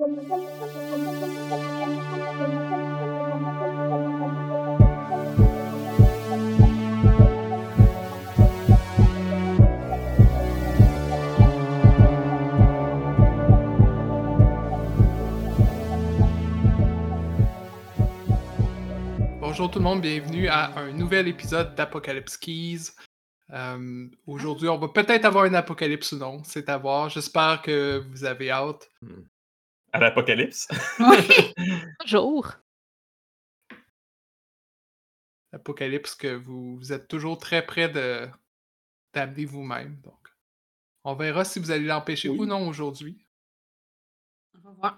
[0.00, 0.16] Bonjour
[19.70, 22.92] tout le monde, bienvenue à un nouvel épisode d'Apocalypse Keys.
[23.52, 27.10] Euh, Aujourd'hui, on va peut-être avoir un apocalypse ou non, c'est à voir.
[27.10, 28.88] J'espère que vous avez hâte.
[29.92, 30.68] À l'apocalypse?
[31.00, 31.52] Oui,
[32.00, 32.52] bonjour.
[35.52, 38.28] Apocalypse que vous, vous êtes toujours très près de
[39.12, 40.00] d'amener vous-même.
[40.02, 40.28] Donc,
[41.02, 42.38] on verra si vous allez l'empêcher Oui.
[42.38, 43.26] ou non aujourd'hui.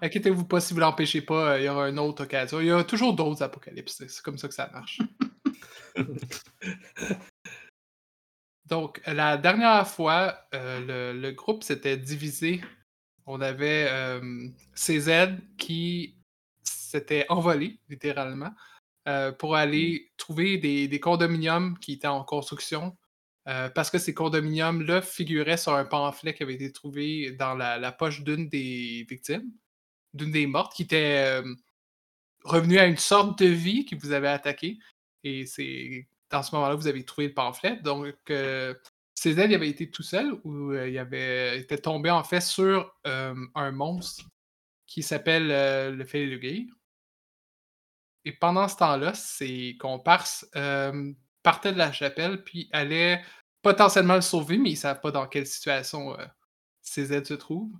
[0.01, 2.59] Inquiétez-vous pas si vous l'empêchez pas, euh, il y aura une autre occasion.
[2.59, 4.99] Il y a toujours d'autres apocalypses, c'est c'est comme ça que ça marche.
[8.65, 12.61] Donc, la dernière fois, euh, le, le groupe s'était divisé.
[13.25, 16.15] On avait euh, CZ qui
[16.63, 18.51] s'était envolé, littéralement,
[19.07, 22.97] euh, pour aller trouver des, des condominiums qui étaient en construction.
[23.47, 27.77] euh, parce que ces condominiums-là figuraient sur un pamphlet qui avait été trouvé dans la,
[27.77, 29.51] la poche d'une des victimes,
[30.13, 31.41] d'une des mortes, qui était
[32.45, 34.79] revenue à une sorte de vie qui vous avait attaqué.
[35.23, 37.77] Et c'est dans ce moment-là que vous avez trouvé le pamphlet.
[37.83, 38.15] Donc,
[39.25, 42.41] euh, Cézanne, il avait été tout seul ou euh, il avait était tombé en fait
[42.41, 44.25] sur euh, un monstre
[44.85, 46.65] qui s'appelle euh, le Féluguir.
[48.25, 50.45] Et pendant ce temps-là, ses comparses
[51.43, 53.21] partaient de la chapelle puis allaient
[53.61, 56.25] potentiellement le sauver, mais ils ne savent pas dans quelle situation euh,
[56.81, 57.71] CZ se trouve.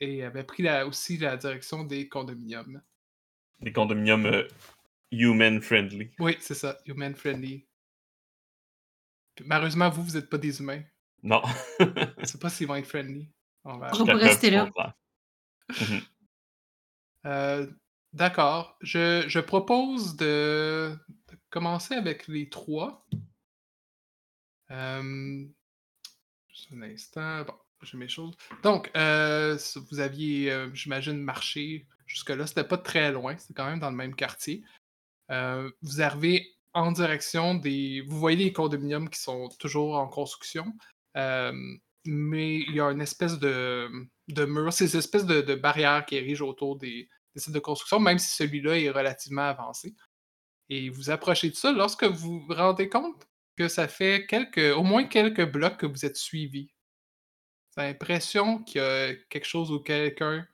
[0.00, 2.82] Et avaient pris la- aussi la direction des condominiums.
[3.60, 4.46] Des condominiums euh,
[5.10, 6.10] human-friendly.
[6.18, 7.65] Oui, c'est ça, human friendly.
[9.36, 10.82] Puis, malheureusement, vous, vous n'êtes pas des humains.
[11.22, 11.42] Non.
[11.78, 11.84] Je
[12.20, 13.28] ne sais pas s'ils vont être friendly.
[13.64, 14.68] On va- rester là.
[17.26, 17.66] Euh,
[18.12, 18.78] D'accord.
[18.80, 20.96] Je, je propose de,
[21.30, 23.06] de commencer avec les trois.
[24.70, 25.44] Euh,
[26.48, 27.42] juste un instant.
[27.44, 28.34] Bon, j'ai mes choses.
[28.62, 29.58] Donc, euh,
[29.90, 32.46] vous aviez, euh, j'imagine, marché jusque-là.
[32.46, 33.36] C'était pas très loin.
[33.36, 34.64] C'était quand même dans le même quartier.
[35.30, 38.02] Euh, vous arrivez en direction des.
[38.06, 40.66] Vous voyez les condominiums qui sont toujours en construction.
[41.16, 41.52] Euh,
[42.04, 43.90] mais il y a une espèce de,
[44.28, 48.18] de mur, ces espèces de, de barrières qui érigent autour des, sites de construction, même
[48.18, 49.94] si celui-là est relativement avancé.
[50.68, 53.26] Et vous approchez de ça lorsque vous vous rendez compte
[53.56, 56.70] que ça fait quelques, au moins quelques blocs que vous êtes suivi.
[57.74, 60.46] Vous avez l'impression qu'il y a quelque chose ou quelqu'un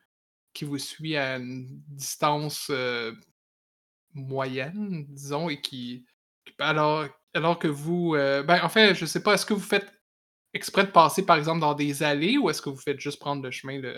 [0.54, 3.12] qui vous suit à une distance euh,
[4.14, 6.04] moyenne, disons, et qui.
[6.58, 8.14] Alors, alors que vous.
[8.14, 9.92] euh, ben, en fait, je sais pas, est-ce que vous faites
[10.54, 13.42] exprès de passer, par exemple, dans des allées ou est-ce que vous faites juste prendre
[13.42, 13.92] le chemin le,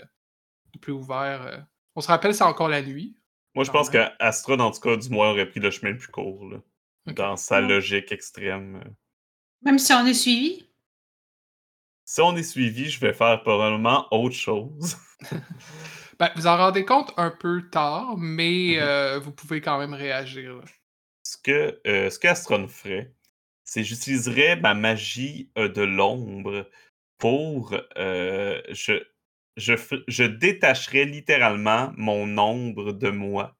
[0.73, 1.41] le plus ouvert?
[1.43, 1.57] euh?
[1.95, 3.17] On se rappelle, c'est encore la nuit.
[3.55, 6.09] Moi, je pense qu'Astra, dans tout cas, du moins, aurait pris le chemin le plus
[6.11, 6.45] court.
[6.49, 6.57] là.
[7.13, 7.67] Dans sa Ouais.
[7.67, 8.83] logique extrême.
[9.61, 10.67] Même si on est suivi?
[12.03, 14.97] Si on est suivi, je vais faire probablement autre chose.
[16.17, 18.83] Ben, vous en rendez compte un peu tard, mais Mhm.
[18.83, 20.55] euh, vous pouvez quand même réagir.
[20.55, 20.63] là.
[21.45, 23.13] Ce que euh, ce qu'Astron ferait,
[23.63, 26.69] c'est j'utiliserais ma magie euh, de l'ombre
[27.17, 28.93] pour euh, je,
[29.57, 29.73] je,
[30.07, 33.55] je détacherais littéralement mon ombre de moi.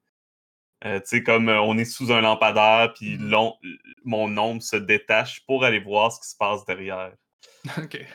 [0.85, 3.53] Euh, tu sais, comme euh, on est sous un lampadaire, puis l'om-
[4.03, 7.13] mon ombre se détache pour aller voir ce qui se passe derrière.
[7.77, 8.05] ok.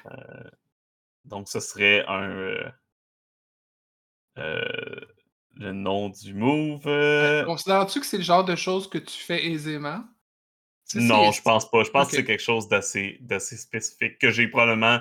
[1.25, 2.73] Donc, ce serait un.
[5.61, 6.87] Euh, euh, le nom du move.
[6.87, 10.03] euh, Considères-tu que c'est le genre de choses que tu fais aisément?
[10.89, 11.85] Tu sais, Non, je pense pas.
[11.85, 15.01] Je pense que c'est quelque chose d'assez d'assez spécifique que j'ai probablement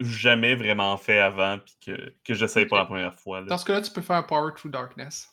[0.00, 3.40] jamais vraiment fait avant puis que, que j'essaye pour la première fois.
[3.40, 3.46] là.
[3.46, 5.30] Dans ce cas-là, tu peux faire un Power Through Darkness.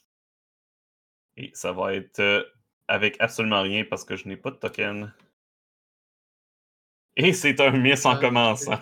[1.36, 2.44] Et ça va être euh,
[2.88, 5.14] avec absolument rien parce que je n'ai pas de token.
[7.16, 8.80] Et c'est un miss en commençant.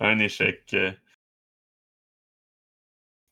[0.00, 0.74] un échec.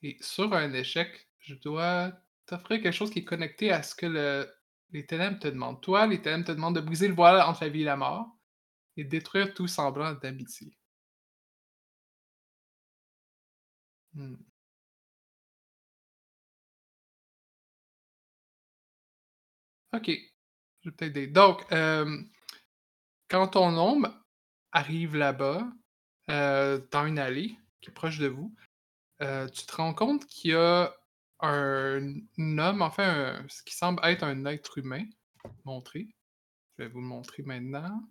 [0.07, 2.13] Et sur un échec, je dois
[2.47, 4.49] t'offrir quelque chose qui est connecté à ce que le-
[4.93, 5.83] les ténèbres te demandent.
[5.83, 8.29] Toi, les ténèbres te demandent de briser le voile entre la vie et la mort
[8.97, 10.77] et de détruire tout semblant d'amitié.
[14.15, 14.35] Hmm.
[19.93, 20.07] Ok,
[20.83, 21.27] je vais peut-être aider.
[21.29, 22.23] Donc, euh,
[23.29, 24.09] quand ton ombre
[24.73, 25.69] arrive là-bas,
[26.31, 28.55] euh, dans une allée qui est proche de vous,
[29.23, 30.95] euh, tu te rends compte qu'il y a
[31.41, 35.05] un, homme, enfin, un- ce qui semble être un être humain,
[35.65, 36.09] montré.
[36.79, 38.03] Je vais vous le montrer maintenant.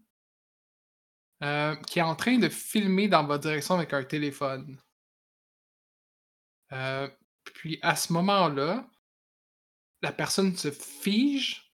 [1.44, 4.78] euh, qui est en train de filmer dans votre direction avec un téléphone.
[6.74, 7.10] Euh,
[7.44, 8.88] Puis à ce moment-là,
[10.02, 11.74] la personne se fige,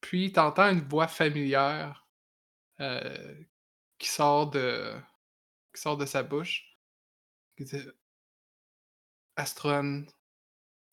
[0.00, 2.06] puis t'entends une voix familière
[3.98, 4.94] qui sort de
[5.74, 6.78] qui sort de sa bouche.
[9.36, 10.06] Astron,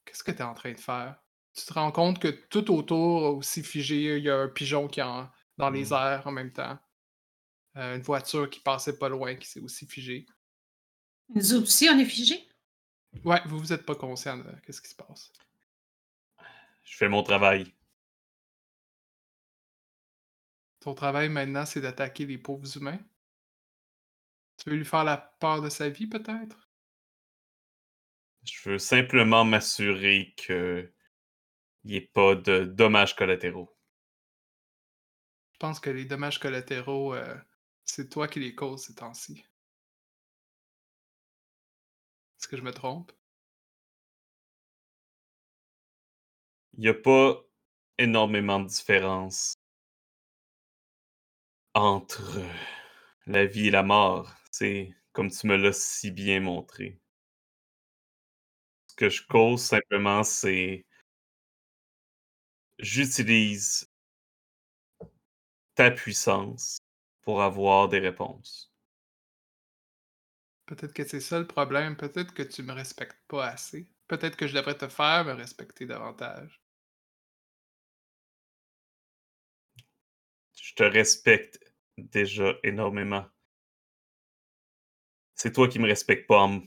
[0.05, 1.17] qu'est-ce que tu es en train de faire?
[1.53, 4.99] Tu te rends compte que tout autour, aussi figé, il y a un pigeon qui
[4.99, 5.03] est
[5.57, 5.93] dans les Mmh.
[5.93, 6.77] airs en même temps.
[7.77, 10.25] Euh, une voiture qui passait pas loin qui s'est aussi figée.
[11.29, 12.47] Nous aussi, on est figés?
[13.23, 15.31] Ouais, vous vous êtes pas conscient de qu'est-ce qui se passe.
[16.83, 17.73] Je fais mon travail.
[20.79, 22.99] Ton travail maintenant, c'est d'attaquer les pauvres humains?
[24.57, 26.69] Tu veux lui faire la peur de sa vie, peut-être?
[28.43, 30.91] Je veux simplement m'assurer que
[31.83, 33.69] il n'y ait pas de dommages collatéraux.
[35.53, 37.35] Je pense que les dommages collatéraux, euh,
[37.85, 39.45] c'est toi qui les causes ces temps-ci.
[42.39, 43.11] Est-ce que je me trompe?
[46.73, 47.41] Il n'y a pas
[47.97, 49.53] énormément de différence
[51.75, 52.41] entre
[53.27, 54.33] la vie et la mort.
[54.51, 56.99] C'est comme tu me l'as si bien montré.
[59.03, 60.85] Que je cause simplement, c'est
[62.79, 63.91] j'utilise
[65.75, 66.77] ta puissance
[67.19, 68.71] pour avoir des réponses.
[70.67, 71.97] Peut-être que c'est ça le problème.
[71.97, 73.89] Peut-être que tu me respectes pas assez.
[74.07, 76.63] Peut-être que je devrais te faire me respecter davantage.
[80.55, 81.59] Je te respecte
[81.97, 83.25] déjà énormément.
[85.35, 86.61] C'est toi qui me respectes pas en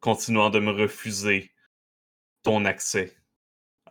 [0.00, 1.53] continuant de me refuser
[2.44, 3.16] ton accès,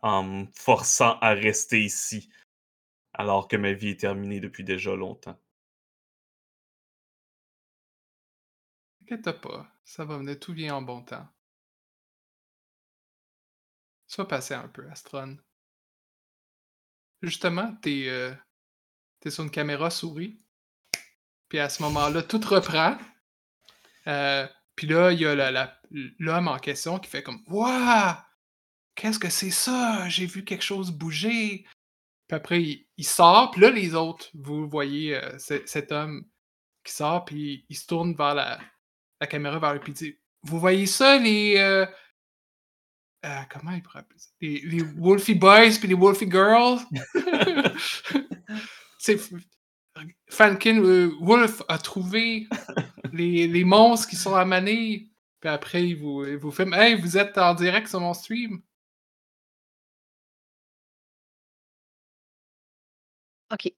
[0.02, 2.30] en me forçant à rester ici,
[3.14, 5.38] alors que ma vie est terminée depuis déjà longtemps.
[9.00, 11.28] T'inquiète pas, ça va venir, tout vient en bon temps.
[14.08, 15.38] Sois patient un peu, Astron.
[17.22, 18.34] Justement, t'es euh,
[19.28, 20.40] sur une caméra souris.
[21.50, 22.98] Puis à ce moment-là, tout reprend.
[24.08, 25.80] Euh, puis là, il y a
[26.20, 28.16] l'homme en question qui fait comme Waouh!
[28.96, 30.08] Qu'est-ce que c'est ça?
[30.10, 31.66] J'ai vu quelque chose bouger.
[32.28, 33.52] Puis après, il, il sort.
[33.52, 36.26] Puis là, les autres, vous voyez euh, ce- cet homme
[36.84, 37.26] qui sort.
[37.26, 38.60] Puis il se tourne vers la,
[39.20, 41.56] la caméra, vers le puis il dit Vous voyez ça, les.
[41.58, 41.86] euh,
[43.26, 44.30] euh, comment il pourrait appeler ça?
[44.42, 46.80] Les, les Wolfie Boys puis les Wolfie Girls?
[49.00, 49.20] C'est.
[50.30, 50.80] Fankin
[51.22, 52.48] Wolf a trouvé
[53.12, 55.12] les, les monstres qui sont à Manille.
[55.40, 58.62] Puis après, il vous, il vous filme Hey, vous êtes en direct sur mon stream.
[63.54, 63.72] OK.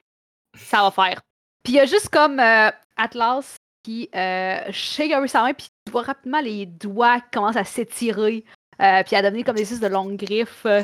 [0.58, 1.22] Ça va faire.
[1.64, 5.54] Puis il y a juste comme euh, Atlas qui euh, shake un peu sa main,
[5.54, 8.44] puis tu vois rapidement les doigts qui commencent à s'étirer,
[8.82, 10.66] euh, puis à devenir comme des espèces de longues griffes.
[10.66, 10.84] euh.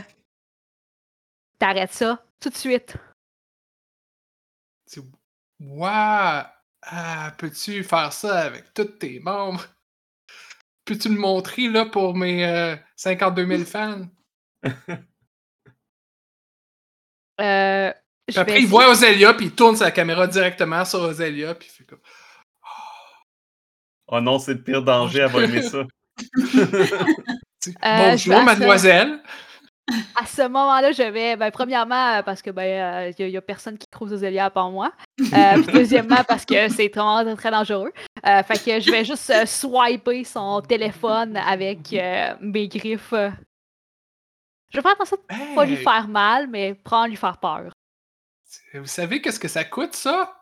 [1.59, 2.95] T'arrêtes ça tout de suite.
[5.59, 6.43] Waouh!
[6.83, 9.65] Ah, peux-tu faire ça avec tous tes membres?
[10.85, 14.07] Peux-tu le montrer là pour mes euh, 52 000 fans?
[17.39, 17.91] Euh,
[18.31, 21.55] je après, vais il essayer- voit Ozelia, puis il tourne sa caméra directement sur Ozelia,
[21.55, 21.99] puis il fait comme.
[24.07, 25.83] Oh non, c'est le pire danger, elle va aimer ça.
[27.85, 29.19] Euh, je Bonjour, mademoiselle.
[30.15, 33.77] À ce moment-là, je vais, ben, premièrement, euh, parce que ben, il n'y a, personne
[33.77, 34.91] qui croise Ozelia à part moi.
[35.19, 35.25] Euh,
[35.63, 37.91] puis deuxièmement, parce que c'est vraiment très, très dangereux.
[38.25, 43.13] Euh, fait que je vais juste euh, swiper son téléphone avec euh, mes griffes.
[43.13, 43.29] euh.
[44.71, 47.71] Je vais faire attention de pas lui faire mal, mais prendre lui faire peur.
[48.73, 50.33] Vous savez qu'est-ce que ça coûte, ça?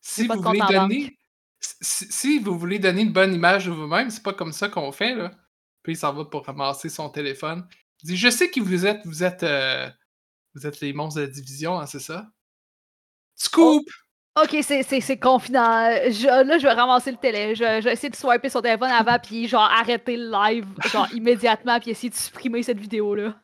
[0.00, 1.18] Si pas vous voulez donner.
[1.60, 4.92] Si, si vous voulez donner une bonne image de vous-même, c'est pas comme ça qu'on
[4.92, 5.30] fait, là.
[5.82, 7.66] Puis il s'en va pour ramasser son téléphone.
[8.02, 9.04] Il dit Je sais qui vous êtes.
[9.06, 9.42] Vous êtes.
[9.42, 9.90] euh,
[10.54, 12.30] vous êtes les monstres de la division, hein, c'est ça?
[13.36, 13.88] Scoop!
[14.36, 15.90] Ok, c'est- c'est c'est confident.
[16.10, 17.54] Je- là, je vais ramasser le télé.
[17.54, 21.06] Je, je vais essayer de swiper son téléphone avant, puis genre arrêter le live, genre
[21.12, 23.34] immédiatement, puis essayer de supprimer cette vidéo-là.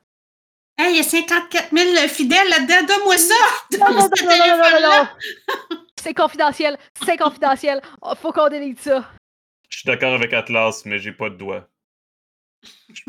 [0.76, 3.34] Hey, il y a 54 000 fidèles là-dedans, donne-moi ça!
[3.78, 5.78] Non, non, non, Ce non, non, non.
[6.00, 7.80] C'est confidentiel, c'est confidentiel.
[8.02, 9.08] Oh, faut qu'on délite ça.
[9.68, 11.68] Je suis d'accord avec Atlas, mais j'ai pas de doigt.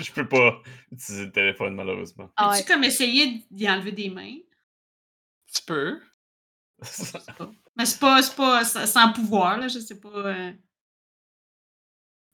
[0.00, 0.60] Je, peux pas
[0.92, 2.30] utiliser le téléphone, malheureusement.
[2.36, 2.64] Ah As-tu ouais.
[2.74, 4.36] comme essayé d'y enlever des mains?
[5.52, 6.00] Tu peux.
[7.76, 10.08] Mais c'est pas, c'est pas sans pouvoir, là, je sais pas.
[10.08, 10.52] euh.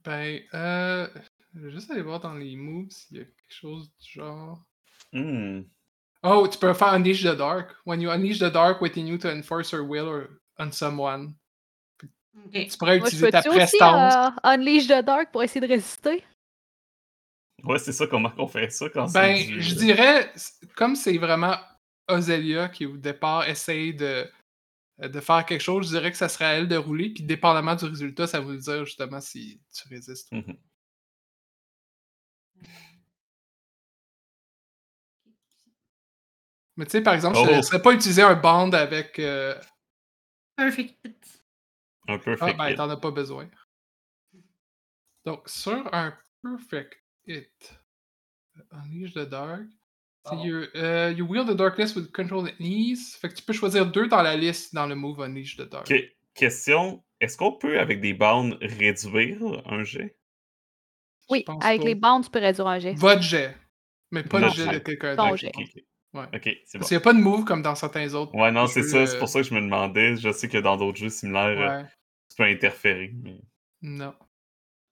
[0.04, 1.08] Ben, euh.
[1.54, 4.62] Je vais juste aller voir dans les moves s'il y a quelque chose du genre.
[5.12, 5.62] Hmm.
[6.22, 7.74] Oh, tu peux faire Unleash the Dark.
[7.84, 10.28] When you unleash the dark within you to enforce your will or
[10.58, 11.34] on someone.
[12.52, 14.14] Tu pourrais Moi, utiliser ta aussi prestance.
[14.14, 16.24] euh, Unleash the Dark pour essayer de résister?
[17.64, 20.32] Ouais, c'est ça, comment on fait ça quand Ben, je dirais,
[20.76, 21.56] comme c'est vraiment
[22.08, 24.30] Ozelia qui au départ essaye de,
[25.08, 27.74] de faire quelque chose, je dirais que ça serait à elle de rouler, puis dépendamment
[27.74, 30.30] du résultat, ça va vous dire justement si tu résistes.
[30.32, 30.56] Mhm.
[36.76, 37.52] Mais tu sais, par exemple, je te Oh.
[37.56, 39.18] laisserais pas utiliser un band avec.
[39.18, 39.60] euh,
[40.56, 41.40] Perfect.
[42.08, 42.76] Un Ah, fake ben, hit.
[42.76, 43.48] t'en as pas besoin.
[45.24, 46.94] Donc, sur un Perfect
[47.26, 47.78] Hit,
[48.70, 49.79] Unleash the Dark, c'est
[50.44, 53.16] you, euh, you wield the darkness with control and ease.
[53.16, 55.90] Fait que tu peux choisir deux dans la liste dans le move Unleash the Dark.
[55.90, 56.02] Ok,
[56.34, 60.16] Question, est-ce qu'on peut, avec des bounds, réduire un jet?
[61.28, 61.86] Oui, avec pas.
[61.86, 62.94] les bandes, tu peux réduire un jet.
[62.94, 63.56] Votre jet.
[64.10, 65.36] Mais pas le jet de quelqu'un d'autre.
[65.36, 65.52] jet.
[65.56, 65.82] Ok, ok.
[66.12, 66.24] Ouais.
[66.34, 66.80] Ok, c'est bon.
[66.80, 68.34] Parce qu'il n'y a pas de move comme dans certains autres.
[68.34, 69.06] Ouais, non, c'est ça.
[69.06, 70.16] C'est euh, pour ça que je me demandais.
[70.16, 71.88] Je sais que dans d'autres jeux similaires, Ouais.
[72.30, 73.12] tu peux interférer.
[73.22, 73.40] mais-
[73.82, 74.14] Non.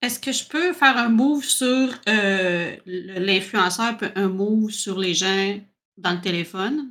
[0.00, 5.61] Est-ce que je peux faire un move sur euh, l'influenceur, un move sur les gens
[5.97, 6.90] dans le téléphone?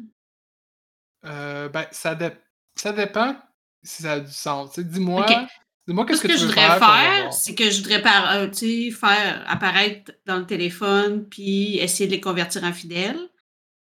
[1.26, 2.32] Euh, ben, ça, dé-
[2.76, 3.36] ça dépend
[3.84, 4.78] si ça a du sens.
[4.78, 5.48] Dis-moi Ok.
[5.88, 7.34] dis-moi qu'est-ce ce que, que tu je veux voudrais faire.
[7.34, 8.52] c'est que je voudrais par, euh,
[8.92, 13.30] faire apparaître dans le téléphone, puis essayer de les convertir en fidèles.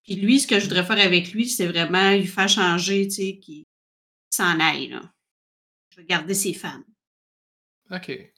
[0.03, 3.15] Puis lui, ce que je voudrais faire avec lui, c'est vraiment lui faire changer, tu
[3.15, 3.65] sais, qu'il
[4.31, 5.01] s'en aille, là.
[5.91, 6.83] Je veux garder ses fans.
[7.91, 8.33] Ok.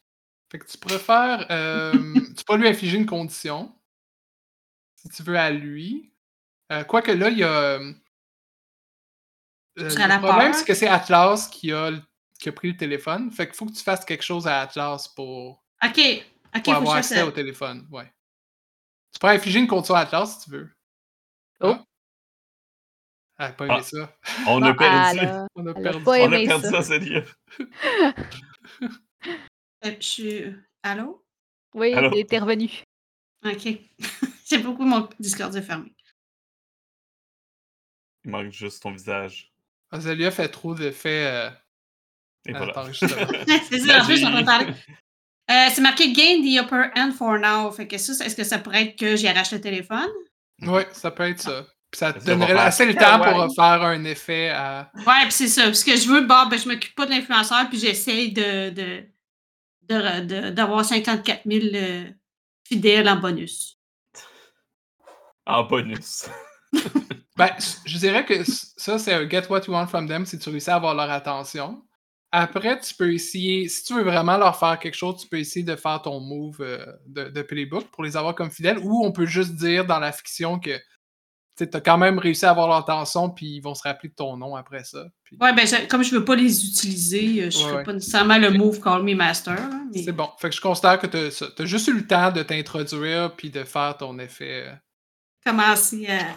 [0.54, 1.46] Fait que tu préfères.
[1.50, 1.92] euh,
[2.38, 3.76] tu peux lui infliger une condition.
[4.94, 6.12] Si tu veux à lui.
[6.70, 7.49] Euh, Quoique là, il y a.
[7.50, 7.92] euh,
[9.76, 9.88] le
[10.20, 10.54] problème, peur?
[10.54, 11.90] c'est que c'est Atlas qui a,
[12.38, 13.32] qui a pris le téléphone.
[13.32, 15.90] Fait qu'il faut que tu fasses quelque chose à Atlas pour, OK.
[15.90, 16.23] OK, pour
[16.54, 17.88] faut que avoir accès au téléphone.
[17.90, 18.08] Ouais.
[19.12, 20.70] Tu pourrais infliger une condition à Atlas si tu veux.
[21.62, 21.75] Oh.
[23.37, 23.82] Ah, elle a pas aimé Ah.
[23.82, 24.16] ça.
[24.46, 25.18] On a perdu.
[25.18, 26.04] elle a- On a elle a perdu.
[26.04, 26.70] pas On a aimé perdu ça.
[26.70, 27.23] ça, Célia.
[29.85, 30.45] Euh, je suis...
[30.83, 31.25] Allô?
[31.75, 32.71] Oui, Alors- t'es revenu.
[33.45, 33.69] OK.
[34.45, 35.93] c'est beaucoup mon Discord est fermé.
[38.25, 39.53] Il manque juste ton visage.
[39.91, 41.26] Azelia fait trop d'effets.
[41.26, 41.50] euh,
[42.47, 42.73] Et voilà.
[42.95, 44.73] c'est ça, en plus, parler.
[45.50, 47.71] Euh, c'est marqué Gain the upper hand for now.
[47.71, 50.09] Fait que ça, est-ce que ça pourrait être que j'y arrache le téléphone?
[50.62, 51.67] Ouais, ça peut être ça.
[51.91, 54.91] Puis ça te Ça donnerait assez le temps pour faire un effet à.
[55.07, 55.75] Ouais, puis c'est ça.
[55.75, 59.07] Ce que je veux, bon, ben, je m'occupe pas de l'influenceur, puis j'essaye de, de,
[59.88, 62.05] de- de- d'avoir 54 000 euh,
[62.67, 63.79] fidèles en bonus.
[65.47, 66.26] En bonus.
[67.37, 67.50] Ben,
[67.85, 70.71] je dirais que ça, c'est un get what you want from them si tu réussis
[70.71, 71.83] à avoir leur attention.
[72.31, 75.64] Après, tu peux essayer, si tu veux vraiment leur faire quelque chose, tu peux essayer
[75.64, 79.11] de faire ton move euh, de, de playbook pour les avoir comme fidèles, ou on
[79.11, 80.79] peut juste dire dans la fiction que
[81.56, 84.14] tu as quand même réussi à avoir leur attention, puis ils vont se rappeler de
[84.14, 85.04] ton nom après ça.
[85.23, 87.82] Puis Ouais, ben, je- comme je veux pas les utiliser, euh, je Ouais, ferai ouais.
[87.84, 89.58] pas nécessairement le move Call Me Master.
[89.92, 90.28] mais- C'est bon.
[90.38, 93.62] Fait que je considère que tu as, juste eu le temps de t'introduire puis de
[93.64, 94.68] faire ton effet.
[94.68, 94.75] euh,
[95.46, 96.34] Commencer à,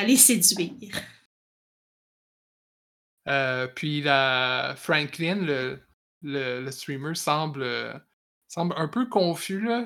[0.00, 0.94] à les séduire.
[3.28, 5.80] Euh, puis la Franklin, le,
[6.22, 7.64] le, le streamer, semble,
[8.48, 9.60] semble un peu confus.
[9.60, 9.84] Là.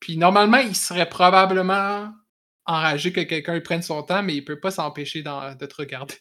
[0.00, 2.12] Puis normalement, il serait probablement
[2.70, 6.14] enragé que quelqu'un prenne son temps, mais il peut pas s'empêcher d'en- de te regarder.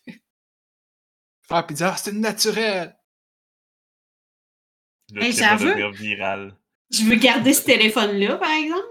[1.47, 2.95] Faire puis dire Ah, c'est naturel!
[5.13, 5.65] Le Hey, clip va j'avoue.
[5.65, 6.55] devenir viral.
[6.91, 8.87] Je veux garder ce téléphone-là, par exemple.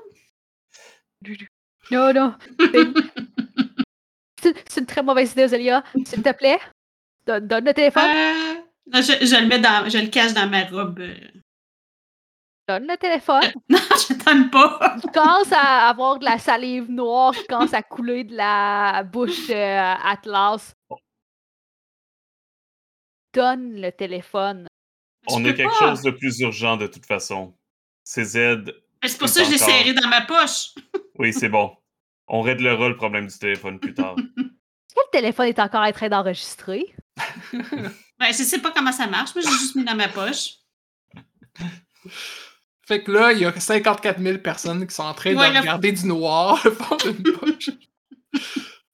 [1.91, 2.37] Non, non.
[4.43, 5.83] C'est c'est une très mauvaise idée, Zélia.
[6.05, 6.59] S'il te plaît,
[7.27, 8.05] donne, donne le téléphone.
[8.05, 8.55] Euh,
[8.93, 11.03] non, je, je le mets dans, je le cache dans ma robe.
[12.71, 12.79] Euh.
[12.79, 13.43] Donne le téléphone.
[13.69, 14.97] Non, je donne pas.
[15.03, 19.49] Il commence à avoir de la salive noire qui commence à couler de la bouche
[19.49, 20.75] de Atlas.
[23.35, 24.67] Donne le téléphone.
[25.29, 25.89] On Je a quelque pas.
[25.91, 27.55] chose de plus urgent de toute façon.
[28.05, 28.37] C'est Z.
[29.03, 30.75] Mais C'est pour ça que je l'ai serré dans ma poche.
[31.21, 31.77] Oui, c'est bon.
[32.29, 34.15] On réglera le problème du téléphone plus tard.
[34.19, 36.95] Est-ce que le téléphone est encore en train d'enregistrer?
[38.21, 39.35] Ben, je sais pas comment ça marche.
[39.35, 40.55] Moi, j'ai juste mis dans ma poche.
[42.89, 45.59] Fait que là, il y a 54 000 personnes qui sont en train Ouais, de
[45.59, 47.69] regarder du noir au fond d'une poche.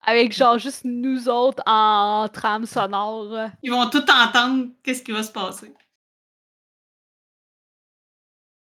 [0.03, 3.51] Avec genre juste nous autres en trame sonore.
[3.63, 5.73] Ils vont tout entendre qu'est-ce qui va se passer.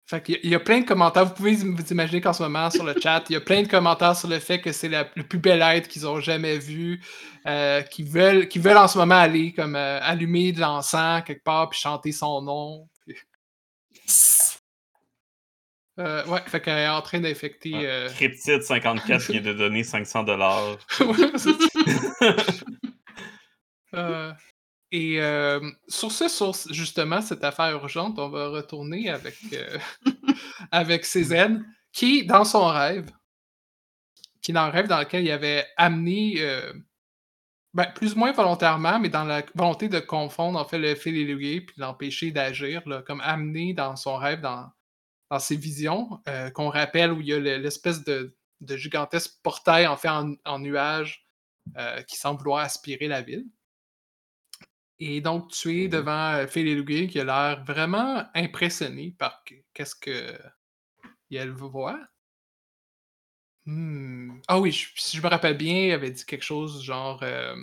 [0.06, 1.26] Fait qu'il y y a plein de commentaires.
[1.26, 3.70] Vous pouvez vous imaginer qu'en ce moment, sur le chat, il y a plein de
[3.70, 7.02] commentaires sur le fait que c'est la- le plus bel être qu'ils ont jamais vu.
[7.48, 11.44] euh, qui, veulent, qui veulent en ce moment aller comme euh, allumer de l'encens quelque
[11.44, 12.88] part puis chanter son nom.
[13.06, 13.18] Puis,
[16.00, 17.74] euh, ouais, fait qu'elle est en train d'infecter.
[17.76, 20.78] euh, Cryptide 54 vient de donner 500 dollars.
[21.00, 21.16] ouais.
[23.96, 24.34] Euh,
[24.92, 29.78] Et euh, sur ce, sur justement cette affaire urgente, on va retourner avec, euh,
[30.72, 31.60] avec CZ,
[31.92, 33.12] qui, dans son rêve,
[34.42, 36.42] qui dans le rêve dans lequel il avait amené,
[37.76, 41.16] ben, plus ou moins volontairement, mais dans la volonté de confondre en fait le fil
[41.16, 44.72] et l'aiguille, puis l'empêcher d'agir, comme amené dans son rêve, dans,
[45.34, 49.34] dans ses visions, euh, qu'on rappelle où il y a le- l'espèce de, de gigantesque
[49.42, 51.28] portail en fait en, en nuage
[51.78, 53.46] euh, qui semble vouloir aspirer la ville.
[55.00, 55.90] Et donc, tu es Mhm.
[55.92, 60.38] devant euh, et Luguet qui a l'air vraiment impressionné par que- qu'est-ce que
[61.32, 62.00] elle voit.
[63.66, 64.40] Hmm.
[64.48, 67.56] Ah oui, je- si je me rappelle bien, il avait dit quelque chose genre euh,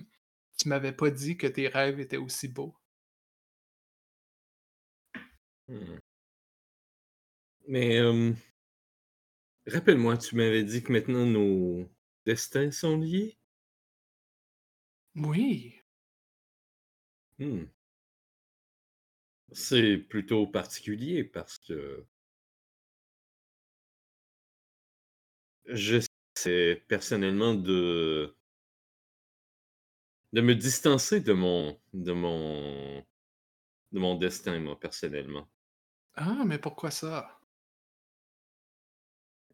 [0.59, 2.77] Tu m'avais pas dit que tes rêves étaient aussi beaux.
[5.69, 6.00] Hmm.
[7.69, 8.33] Mais euh,
[9.67, 11.89] rappelle-moi, tu m'avais dit que maintenant nos
[12.27, 13.39] destins sont liés?
[15.15, 15.85] Oui.
[17.39, 17.65] Hmm.
[19.53, 22.05] C'est plutôt particulier parce que
[25.67, 28.35] j'essaie personnellement de
[30.33, 33.05] de me distancer de mon de mon
[33.93, 35.49] de mon destin, moi, personnellement.
[36.15, 37.40] Ah, mais pourquoi ça?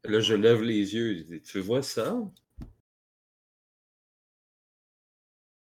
[0.09, 1.41] Là, je lève les yeux.
[1.41, 2.17] Tu vois ça?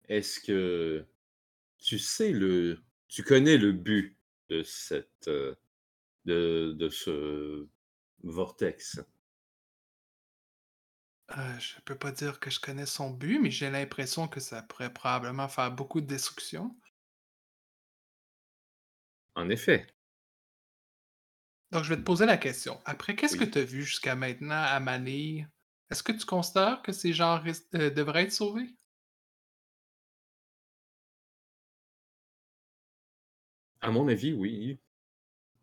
[0.07, 1.05] Est-ce que
[1.77, 4.17] tu sais le tu connais le but
[4.50, 5.55] de cette euh,
[6.25, 7.67] de, de ce
[8.23, 9.00] vortex?
[11.38, 14.61] Euh, je peux pas dire que je connais son but, mais j'ai l'impression que ça
[14.63, 16.75] pourrait probablement faire beaucoup de destruction.
[19.35, 19.88] En effet.
[21.71, 22.79] Donc, je vais te poser la question.
[22.85, 25.47] Après, qu'est-ce que tu as vu jusqu'à maintenant à Manille?
[25.89, 27.41] Est-ce que tu considères que ces gens
[27.75, 28.69] euh, devraient être sauvés?
[33.81, 34.79] À mon avis, oui.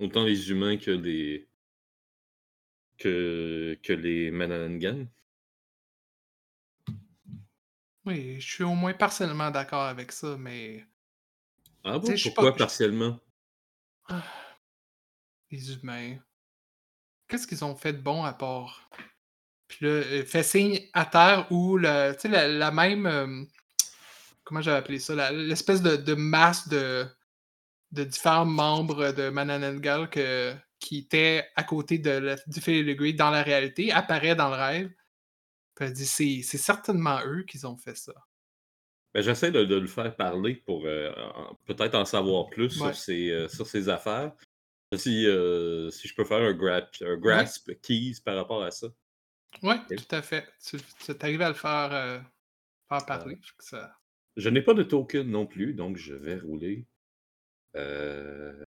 [0.01, 1.49] Autant les humains que les
[2.99, 5.07] que, que les Mananangans.
[8.05, 10.85] Oui, je suis au moins partiellement d'accord avec ça, mais
[11.85, 12.15] Ah bon?
[12.23, 13.21] Pourquoi pas- partiellement?
[14.09, 14.25] ah,
[15.51, 16.17] les humains,
[17.29, 18.91] qu'est-ce qu'ils ont fait de bon à part?
[19.69, 23.45] Puis là, euh, fait signe à terre où le, la, la même, euh,
[24.45, 27.07] comment j'avais appelé ça, l'espèce de, de masse de,
[27.93, 33.15] de différents membres de Mananangal que, qui étaient à côté de la- du fil l'aiguille
[33.15, 34.91] dans la réalité apparaît dans le rêve.
[35.75, 38.13] Puis elle dit, c'est c'est certainement eux qui ont fait ça.
[39.15, 41.11] Ben, J'essaie de, de le faire parler pour euh,
[41.67, 42.93] peut-être en savoir plus Ouais.
[42.93, 44.33] sur, ses, euh, sur ses affaires.
[44.97, 48.89] Si, euh, si je peux faire un, grasp, un grasp keys par rapport à ça.
[49.63, 50.47] Oui, tout à fait.
[50.65, 50.79] Tu
[51.21, 52.21] arrives à le faire, euh,
[52.89, 53.37] faire parler.
[53.37, 53.99] Fait que ça-
[54.37, 56.87] Je n'ai pas de token non plus, donc je vais rouler.
[57.77, 58.65] Euh...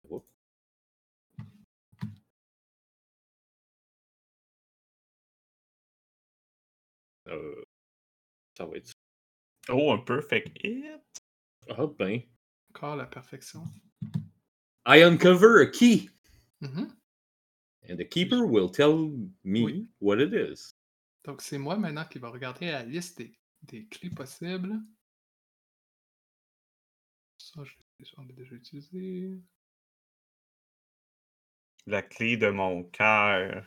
[7.28, 7.62] Euh,
[8.56, 8.92] Ça va être.
[9.68, 11.00] Oh, un perfect hit.
[11.68, 12.20] Ah ben.
[12.70, 13.64] Encore la perfection.
[14.87, 16.11] I uncover a key,
[16.62, 16.90] Mhm.
[17.88, 19.11] and the keeper will tell
[19.45, 19.88] me Oui.
[20.01, 20.75] what it is.
[21.25, 24.81] Donc, c'est moi maintenant qui va regarder la liste des, des clés possibles.
[27.38, 29.38] Ça, je l'ai- j'en ai déjà utilisé.
[31.87, 33.66] La clé de mon cœur.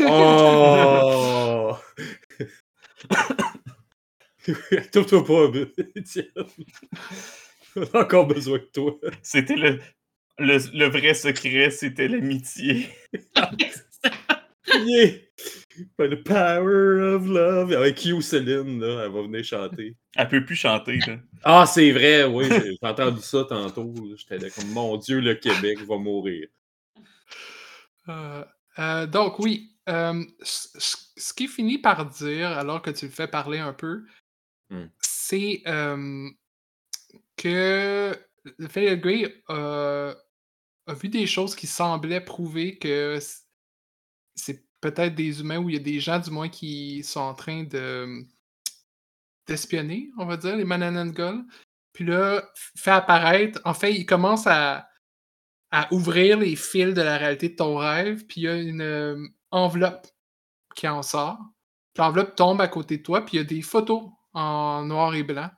[0.00, 1.76] Oh!
[4.92, 5.46] Trouve-toi pas,
[5.94, 6.26] Étienne.
[7.76, 8.98] On a encore besoin de toi.
[9.22, 9.80] C'était le,
[10.42, 12.88] le, le vrai secret, c'était l'amitié.
[14.86, 15.16] Yeah!
[15.98, 17.72] By the power of love.
[17.72, 19.96] Avec Q Céline, là, elle va venir chanter.
[20.14, 20.98] Elle peut plus chanter.
[21.06, 21.18] Là.
[21.42, 23.92] Ah, c'est vrai, oui, j'ai entendu ça tantôt.
[24.16, 26.46] J'étais là comme, mon Dieu, le Québec va mourir.
[28.08, 28.44] Euh,
[28.78, 29.76] euh, donc, oui.
[29.88, 34.04] euh, ce qui finit par dire, alors que tu le fais parler un peu,
[34.70, 34.86] Hmm.
[35.00, 36.28] c'est euh,
[37.36, 38.16] que
[38.58, 39.34] le Grey
[40.86, 43.18] a, vu des choses qui semblaient prouver que
[44.34, 47.34] c'est peut-être des humains ou il y a des gens, du moins, qui sont en
[47.34, 48.24] train de
[49.46, 51.44] d'espionner, on va dire, les Mananangol.
[51.92, 54.88] Puis là, fait apparaître, en fait, il commence à,
[55.72, 58.82] à ouvrir les fils de la réalité de ton rêve, puis il y a une
[58.82, 60.06] euh, enveloppe
[60.74, 61.38] qui en sort.
[61.96, 65.22] L'enveloppe tombe à côté de toi, puis il y a des photos en noir et
[65.22, 65.50] blanc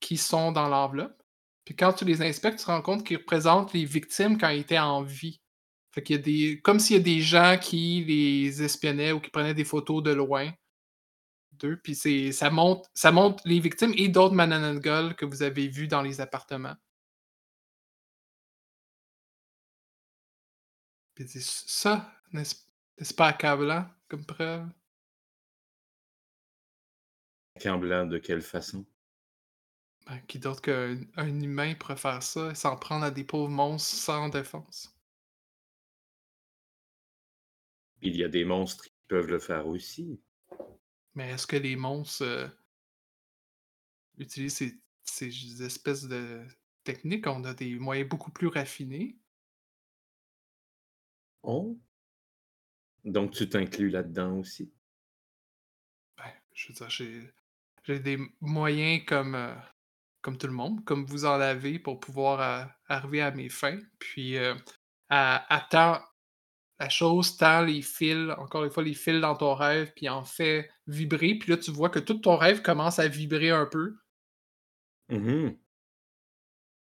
[0.00, 1.21] qui sont dans l'enveloppe.
[1.64, 4.60] Puis quand tu les inspectes, tu te rends compte qu'ils représentent les victimes quand ils
[4.60, 5.40] étaient en vie.
[5.92, 6.60] Fait qu'il y a des.
[6.62, 10.10] Comme s'il y a des gens qui les espionnaient ou qui prenaient des photos de
[10.12, 10.50] loin
[11.52, 11.78] d'eux.
[11.82, 11.94] Puis
[12.32, 13.12] ça monte, ça
[13.44, 16.76] les victimes et d'autres Mananangol que vous avez vus dans les appartements.
[21.14, 22.56] Puis c'est ça, n'est-ce,
[22.98, 24.66] n'est-ce pas accablant comme preuve?
[27.56, 28.86] Accablant de quelle façon?
[30.06, 33.48] Ben, qui d'autre qu'un un humain pourrait faire ça et s'en prendre à des pauvres
[33.48, 34.96] monstres sans défense?
[38.00, 40.20] Il y a des monstres qui peuvent le faire aussi.
[41.14, 42.48] Mais est-ce que les monstres euh,
[44.18, 46.44] utilisent ces, ces espèces de
[46.82, 47.26] techniques?
[47.26, 49.18] On a des moyens beaucoup plus raffinés.
[51.44, 51.78] Oh
[53.04, 54.72] Donc tu t'inclus là-dedans aussi?
[56.16, 57.30] Ben, je veux dire, j'ai,
[57.84, 59.54] j'ai des moyens comme, euh,
[60.22, 63.78] comme tout le monde, comme vous en avez pour pouvoir euh, arriver à mes fins.
[63.98, 64.54] Puis, euh,
[65.08, 66.00] à, à temps,
[66.78, 70.24] la chose tend les fils, encore une fois, les fils dans ton rêve, puis en
[70.24, 71.34] fait vibrer.
[71.34, 73.96] Puis là, tu vois que tout ton rêve commence à vibrer un peu.
[75.08, 75.56] Mhm.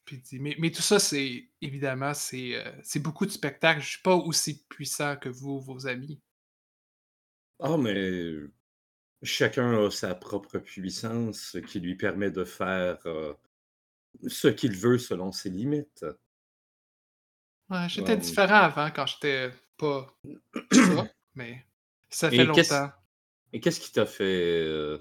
[0.05, 3.81] Puis dit, mais, mais tout ça, c'est évidemment, c'est euh, c'est beaucoup de spectacles.
[3.81, 6.21] Je suis pas aussi puissant que vous, vos amis.
[7.61, 8.33] Ah, mais
[9.23, 13.35] chacun a sa propre puissance qui lui permet de faire euh,
[14.29, 16.05] ce qu'il veut selon ses limites.
[17.71, 18.17] Ouais, j'étais Ouais.
[18.17, 20.07] différent avant quand j'étais pas
[20.71, 21.67] ça, mais
[22.11, 22.93] ça fait Et longtemps.
[23.53, 24.99] Et qu'est-ce qui t'a fait euh,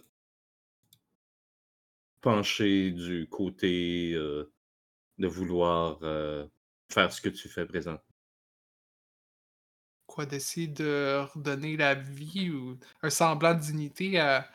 [2.21, 4.51] pencher du côté euh,
[5.19, 5.99] de vouloir
[6.91, 7.99] faire ce que tu fais présent?
[10.11, 14.45] Quoi, d'essayer de redonner la vie ou un semblant de dignité à,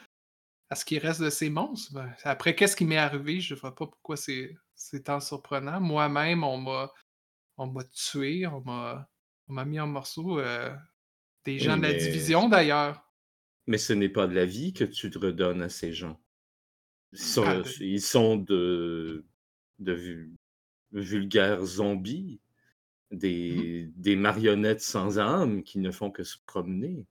[0.69, 1.95] à ce qui reste de ces monstres?
[1.95, 3.41] Ben, après, qu'est-ce qui m'est arrivé?
[3.41, 5.81] Je ne vois pas pourquoi c'est c'est tant surprenant.
[5.81, 6.93] Moi-même, on m'a
[7.57, 9.09] on m'a tué, on m'a
[9.49, 10.39] on m'a mis en morceaux.
[10.39, 10.75] euh,
[11.47, 13.03] des Oui, gens de la division, d'ailleurs.
[13.67, 16.21] Mais ce n'est pas de la vie que tu te redonnes à ces gens.
[17.13, 19.25] Ils sont, Ah, de- ils sont de,
[19.79, 20.35] de vu-
[20.93, 22.41] vulgaires zombies,
[23.11, 27.07] des, des marionnettes sans âme qui ne font que se promener.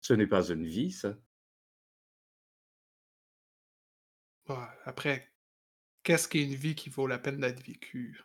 [0.00, 1.16] Ce n'est pas une vie, ça.
[4.84, 5.30] Après,
[6.02, 8.22] qu'est-ce qu'une vie qui vaut la peine d'être vécue?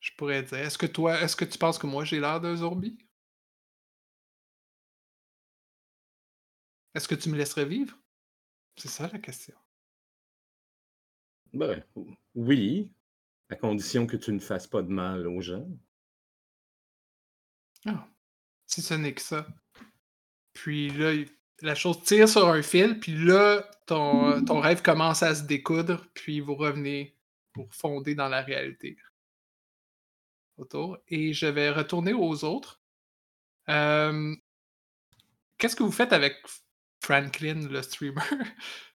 [0.00, 0.58] Je pourrais dire.
[0.58, 2.98] Est-ce que toi, est-ce que tu penses que moi j'ai l'air d'un zombie?
[6.94, 7.96] Est-ce que tu me laisserais vivre?
[8.76, 9.54] C'est ça la question.
[11.52, 11.84] Ben,
[12.34, 12.92] oui,
[13.50, 15.66] à condition que tu ne fasses pas de mal aux gens.
[17.86, 18.08] Ah,
[18.66, 19.46] si ce n'est que ça.
[20.52, 21.12] Puis là,
[21.60, 26.06] la chose tire sur un fil, puis là, ton, ton rêve commence à se découdre,
[26.14, 27.16] puis vous revenez
[27.52, 28.96] pour fonder dans la réalité.
[30.56, 30.98] Autour.
[31.08, 32.80] Et je vais retourner aux autres.
[33.68, 34.34] Euh,
[35.58, 36.36] Qu'est-ce que vous faites avec
[37.00, 38.22] Franklin, le streamer?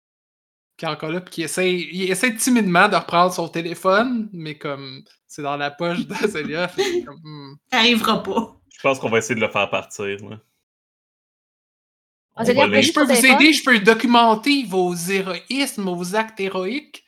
[0.82, 4.58] qui est encore là, puis qui essaie, il essaie timidement de reprendre son téléphone, mais
[4.58, 7.56] comme c'est dans la poche de Célia, fait que comme, hmm.
[7.72, 8.58] Ça n'arrivera pas.
[8.74, 10.08] Je pense qu'on va essayer de le faire partir.
[10.28, 10.39] Là.
[12.36, 12.82] Ah, On va.
[12.82, 17.06] Je peux vous aider, je peux documenter vos héroïsmes, vos actes héroïques.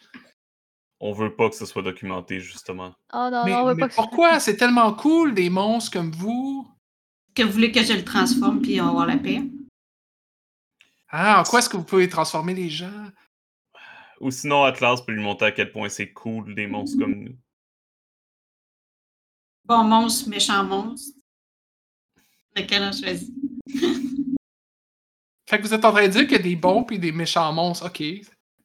[0.99, 2.93] On veut pas que ce soit documenté, justement.
[3.11, 4.39] Oh non, mais non, on veut mais pas que pourquoi?
[4.39, 6.69] C'est tellement cool, des monstres comme vous.
[7.33, 9.41] Que vous voulez que je le transforme puis on va avoir la paix?
[11.09, 13.09] Ah, en quoi est-ce que vous pouvez transformer les gens?
[14.23, 17.35] Ou sinon, Atlas peut lui montrer à quel point c'est cool des monstres comme nous.
[19.65, 21.17] Bon monstre, méchant monstre.
[22.55, 23.33] Lequel on choisit?
[25.49, 27.11] Fait que vous êtes en train de dire qu'il y a des bons puis des
[27.11, 27.87] méchants monstres.
[27.87, 28.01] Ok.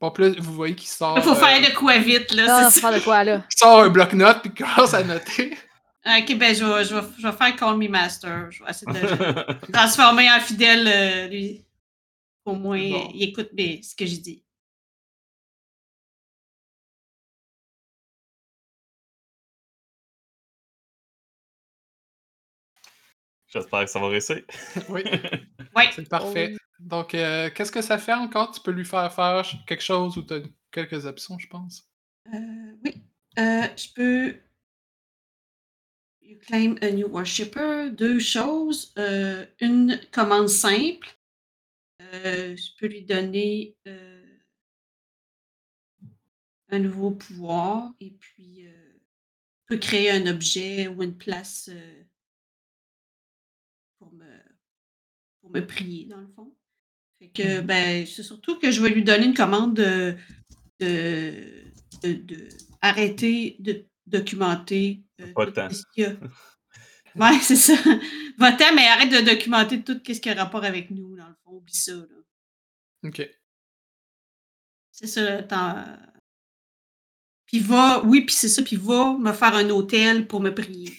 [0.01, 2.63] Bon, là, vous voyez qu'il sort, Il faut euh, faire de quoi vite, là.
[2.63, 3.39] non, faut faire de quoi, là?
[3.51, 5.59] qu'il sort un bloc-notes puis qu'il commence à noter.
[6.07, 8.49] Ok, ben je vais, je, vais, je vais faire Call Me Master.
[8.53, 8.99] Je vais essayer de
[9.67, 11.65] le transformer en fidèle, euh, lui.
[12.45, 13.11] Au moins, Bon.
[13.13, 14.45] il écoute bien ce que je dis.
[23.49, 24.43] J'espère que ça va réussir.
[24.89, 25.03] oui,
[25.77, 25.85] Oui.
[25.95, 26.51] c'est parfait.
[26.53, 26.59] oui.
[26.79, 28.53] Donc, euh, qu'est-ce que ça fait encore?
[28.53, 31.89] Tu peux lui faire faire quelque chose ou tu as quelques options, je pense.
[32.33, 33.03] Euh, oui.
[33.39, 34.37] Euh, je peux.
[36.21, 37.91] You claim a new worshipper.
[37.91, 38.93] Deux choses.
[38.99, 41.09] Euh, une commande simple.
[42.03, 44.25] Euh, je peux lui donner euh,
[46.71, 48.99] un nouveau pouvoir et puis euh,
[49.63, 52.05] je peux créer un objet ou une place euh,
[53.99, 54.39] pour, me,
[55.53, 56.55] pour me prier, dans le fond.
[57.19, 57.67] Fait que, Mhm.
[57.67, 60.17] ben, c'est surtout que je vais lui donner une commande de,
[60.81, 61.35] de,
[62.03, 62.49] de, de
[62.81, 65.69] arrêter de documenter euh, Pas tout tant.
[65.71, 66.17] ce qu'il y a.
[67.17, 67.75] Ouais, c'est ça.
[68.37, 71.53] Va-t'en, mais arrête de documenter tout ce qui a rapport avec nous, dans le fond.
[71.57, 72.07] Oublie ça, là.
[73.05, 73.29] Ok.
[74.93, 75.85] C'est ça, t'en-
[77.47, 80.93] Puis va, oui, puis c'est ça, puis va me faire un hôtel pour me prier.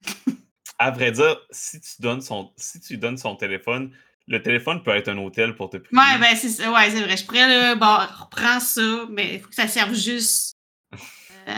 [0.82, 3.92] À vrai dire, si tu donnes son, si tu donnes son téléphone,
[4.26, 5.98] le téléphone peut être un hôtel pour te prier.
[5.98, 7.16] Ouais, ben c'est ouais, vrai.
[7.18, 10.56] Je pourrais, là, bon, reprends ça, mais il faut que ça serve juste
[11.48, 11.52] euh,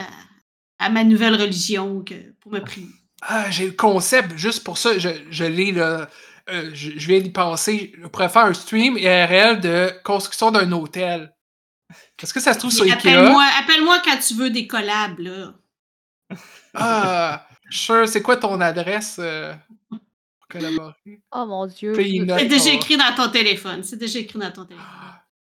[0.81, 2.89] à ma nouvelle religion que, pour me prier.
[3.23, 6.09] Ah, j'ai le concept, juste pour ça, je, je l'ai là.
[6.51, 7.93] euh, je, je viens d'y penser.
[8.03, 11.33] Je pourrais faire un stream IRL de construction d'un hôtel.
[12.21, 12.95] Est-ce que ça se trouve sur Ikea?
[12.95, 15.55] Appelle-moi appelle-moi quand tu veux des collabs, là.
[16.75, 18.09] Ah, sure.
[18.09, 19.53] C'est quoi ton adresse euh,
[19.89, 21.21] pour collaborer?
[21.33, 21.95] Oh mon dieu.
[21.95, 23.83] C'est déjà écrit dans ton téléphone.
[23.83, 24.89] C'est déjà écrit dans ton téléphone.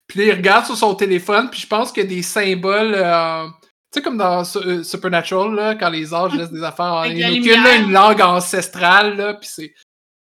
[0.08, 2.94] Puis là, il regarde sur son téléphone, puis je pense qu'il y a des symboles.
[2.96, 3.46] euh,
[3.92, 7.18] tu sais, comme dans euh, Supernatural, là, quand les anges laissent des affaires en ligne.
[7.18, 9.74] Il y a une langue ancestrale, là, puis c'est.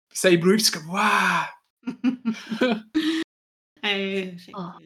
[0.09, 1.03] puis ça éblouit, puis c'est comme, waouh!
[4.53, 4.77] Ah.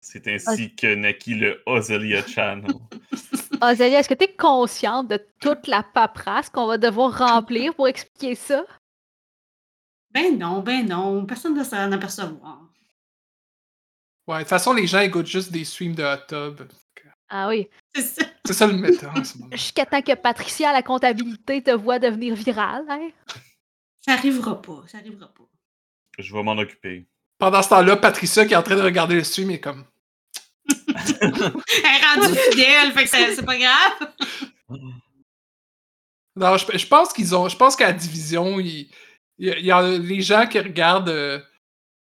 [0.00, 2.72] C'est ainsi que naquit le Ozelia Channel.
[3.62, 7.74] Ah, Zélia, est-ce que tu es consciente de toute la paperasse qu'on va devoir remplir
[7.74, 8.64] pour expliquer ça?
[10.10, 11.26] Ben non, ben non.
[11.26, 12.62] Personne ne doit s'en apercevoir.
[14.26, 16.68] Ouais, de toute façon, les gens écoutent juste des streams de hot tub.
[17.28, 17.68] Ah oui.
[17.94, 18.26] C'est ça.
[18.44, 19.50] C'est ça le méta en ce moment.
[19.52, 23.10] Jusqu'à temps que Patricia à la comptabilité te voit devenir virale, hein?
[24.00, 24.84] Ça arrivera pas.
[24.86, 25.44] Ça arrivera pas.
[26.18, 27.06] Je vais m'en occuper.
[27.38, 29.84] Pendant ce temps-là, Patricia qui est en train de regarder le stream est comme.
[30.68, 34.12] Elle est rendue fidèle, fait que c'est pas grave.
[36.36, 37.48] Non, je, je pense qu'ils ont.
[37.48, 38.88] Je pense qu'à la division, il
[39.40, 41.08] il y, a- il y a les gens qui regardent.
[41.10, 41.38] euh,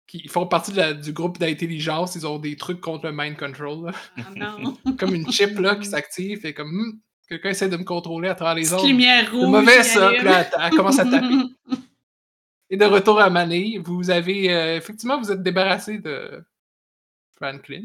[0.07, 3.37] qui font partie de la- du groupe d'intelligence, ils ont des trucs contre le mind
[3.38, 3.87] control.
[3.87, 3.92] là.
[4.18, 4.77] Ah non.
[4.98, 6.70] Comme une chip là, qui s'active et comme.
[6.70, 6.98] Hmm,
[7.29, 8.87] Quelqu'un essaie de me contrôler à travers les ondes.
[8.87, 9.48] lumière rouge.
[9.48, 10.09] mauvais ça.
[10.09, 10.18] allume.
[10.20, 11.27] Puis là, elle, elle commence à taper.
[12.70, 14.53] Et de retour à Mané, vous avez.
[14.53, 16.42] euh, effectivement, vous êtes débarrassé de
[17.37, 17.85] Franklin.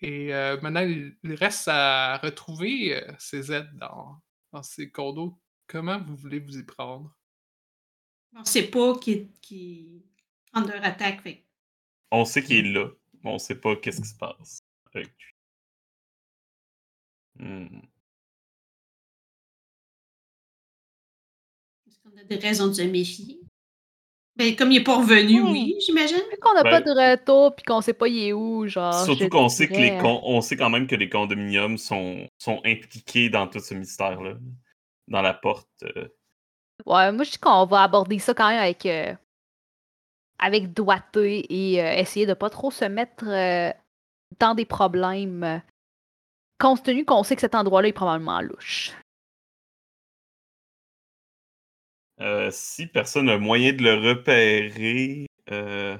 [0.00, 4.20] Et euh, maintenant, il, reste à retrouver euh, ses aides dans,
[4.52, 5.38] dans ses condos.
[5.66, 7.14] Comment vous voulez vous y prendre?
[8.34, 10.04] On sait pas qui qui
[10.52, 11.22] under attaque.
[11.22, 11.36] Fait.
[11.36, 11.42] que
[12.12, 12.88] On sait qu'il est là,
[13.24, 14.60] mais on sait pas qu'est-ce qui se passe
[14.92, 15.34] avec lui.
[17.44, 17.80] Hmm.
[21.86, 23.40] Est-ce qu'on a des raisons de se méfier?
[24.38, 25.50] Ben, comme il est pas revenu, Hmm.
[25.50, 26.16] oui, j'imagine.
[26.30, 28.94] Vu qu'on n'a Ben- pas de retour puis qu'on sait pas il est où, genre.
[29.04, 32.60] Surtout qu'on sait que les con- on sait quand même que les condominiums sont, sont
[32.64, 34.34] impliqués dans tout ce mystère-là.
[35.08, 35.68] Dans la porte.
[35.82, 36.08] euh.
[36.86, 39.12] Ouais, moi je dis qu'on va aborder ça quand même avec euh,
[40.38, 43.72] avec doigté et euh, essayer de pas trop se mettre euh,
[44.38, 45.60] dans des problèmes.
[46.60, 48.92] compte tenu qu'on sait que cet endroit-là est probablement louche.
[52.20, 55.26] Euh, si personne n'a moyen de le repérer.
[55.50, 55.96] euh,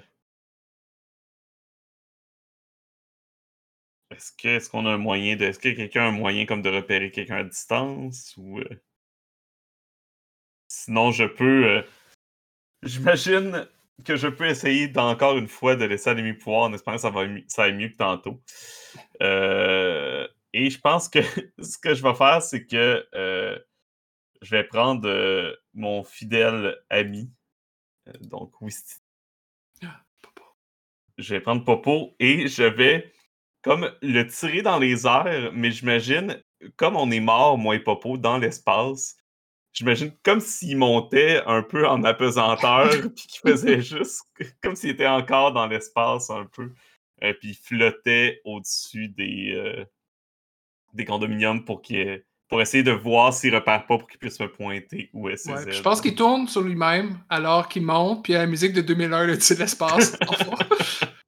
[4.10, 5.44] Est-ce que est-ce qu'on a un moyen de.
[5.46, 8.34] Est-ce que quelqu'un a un moyen comme de repérer quelqu'un à distance?
[8.36, 8.58] Ou.
[8.60, 8.64] euh,
[10.68, 11.84] Sinon, je peux.
[12.82, 13.68] J'imagine
[14.04, 17.02] que je peux essayer d'encore une fois de laisser aller mes pouvoirs en espérant que
[17.02, 18.40] ça va ça aille mieux que tantôt.
[20.54, 21.20] Et je pense que
[21.62, 23.04] ce que je vais faire, c'est que
[24.42, 27.30] je vais prendre euh, mon fidèle ami,
[28.08, 28.96] euh, donc Wisty.
[31.18, 33.12] Je vais prendre Popo et je vais
[33.62, 36.40] comme le tirer dans les airs, mais j'imagine,
[36.76, 39.16] comme on est mort, moi et Popo, dans l'espace,
[39.72, 44.22] j'imagine comme s'il montait un peu en apesanteur, puis qu'il faisait juste
[44.62, 46.72] comme s'il était encore dans l'espace un peu,
[47.24, 49.84] euh, puis il flottait au-dessus des, euh,
[50.94, 54.40] des condominiums pour qu'il ait- pour essayer de voir s'il repart pas pour qu'il puisse
[54.40, 58.32] me pointer où est Ouais, je pense qu'il tourne sur lui-même alors qu'il monte, puis
[58.32, 60.16] il y a la musique de 2001 de de l'espace.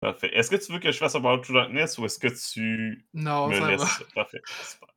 [0.00, 0.30] Parfait.
[0.34, 3.06] Est-ce que tu veux que je fasse un About to Darkness ou est-ce que tu
[3.14, 4.04] non, me ça laisses va.
[4.14, 4.42] Parfait.
[4.44, 4.88] Super.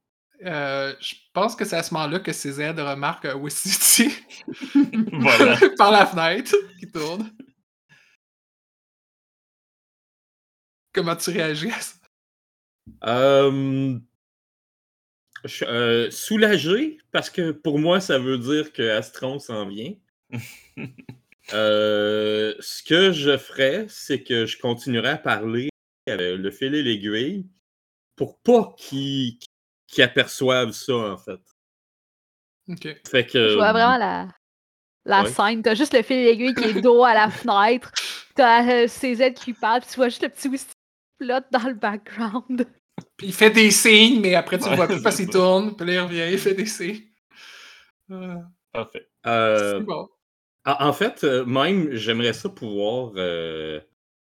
[0.46, 4.12] Euh, je pense que c'est à ce moment-là que ses aides remarquent euh, Wistiti
[5.14, 5.58] Voilà.
[5.78, 7.32] par la fenêtre qui tourne.
[10.94, 11.96] Comment tu réagis à ça?
[13.06, 13.98] Euh,
[15.48, 19.94] je suis euh, soulagé parce que pour moi, ça veut dire que Astron s'en vient.
[21.54, 25.70] Euh, ce que je ferais, c'est que je continuerai à parler
[26.06, 27.48] avec le fil et l'aiguille
[28.18, 29.40] pour pas qu'ils
[29.88, 31.40] qu'ils aperçoivent ça, en fait.
[32.68, 33.02] Ok.
[33.10, 33.50] Fait que.
[33.50, 34.28] Je vois vraiment la,
[35.06, 35.32] la ouais.
[35.32, 35.62] scène.
[35.62, 37.92] T'as juste le fil d'aiguille qui est dos à la fenêtre.
[38.36, 40.66] T'as euh, ses aides qui parlent, puis tu vois juste le petit qui
[41.22, 42.68] flotte dans le background.
[43.16, 45.86] Puis il fait des signes, mais après tu Ouais, vois plus parce qu'il tourne, puis
[45.88, 47.04] là il revient, il fait des signes.
[48.12, 48.36] Euh,
[48.72, 49.08] Parfait.
[49.26, 50.08] Euh, c'est bon.
[50.66, 53.80] En fait, euh, même, j'aimerais ça pouvoir euh,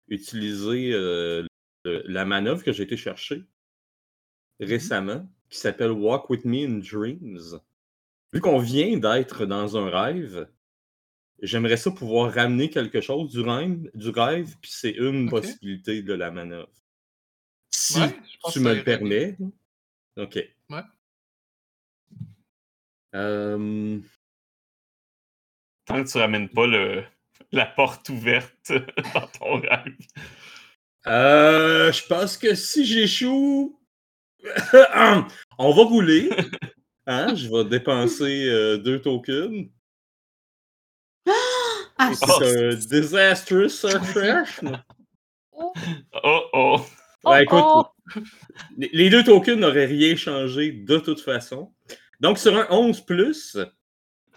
[0.09, 0.91] utiliser
[1.85, 3.43] la manœuvre que j'ai été chercher
[4.59, 7.59] récemment, qui s'appelle Walk with Me in Dreams.
[8.31, 10.47] Vu qu'on vient d'être dans un rêve,
[11.41, 16.13] j'aimerais ça pouvoir ramener quelque chose du rêve, du rêve puis c'est une possibilité de
[16.13, 16.82] la manœuvre.
[17.75, 18.19] Si Ouais,
[18.51, 19.35] tu me le permets.
[20.17, 20.39] OK.
[20.69, 20.81] Ouais.
[23.15, 23.99] Euh,
[25.85, 27.03] Tant que tu ramènes pas le,
[27.51, 28.71] la porte ouverte
[29.13, 29.95] dans ton rêve.
[31.07, 33.77] euh, je pense que si j'échoue,
[35.57, 36.29] on va rouler.
[37.05, 37.35] Hein?
[37.35, 39.67] Je vais dépenser euh, deux tokens.
[41.97, 42.41] Ah, c'est- Oh.
[42.43, 44.71] Un disastrous succession.
[46.23, 46.85] Oh oh!
[47.23, 47.85] Oh, Ouais, écoute, oh!
[48.77, 51.73] les les deux tokens n'auraient rien changé de toute façon.
[52.19, 53.57] Donc, sur un 11, plus,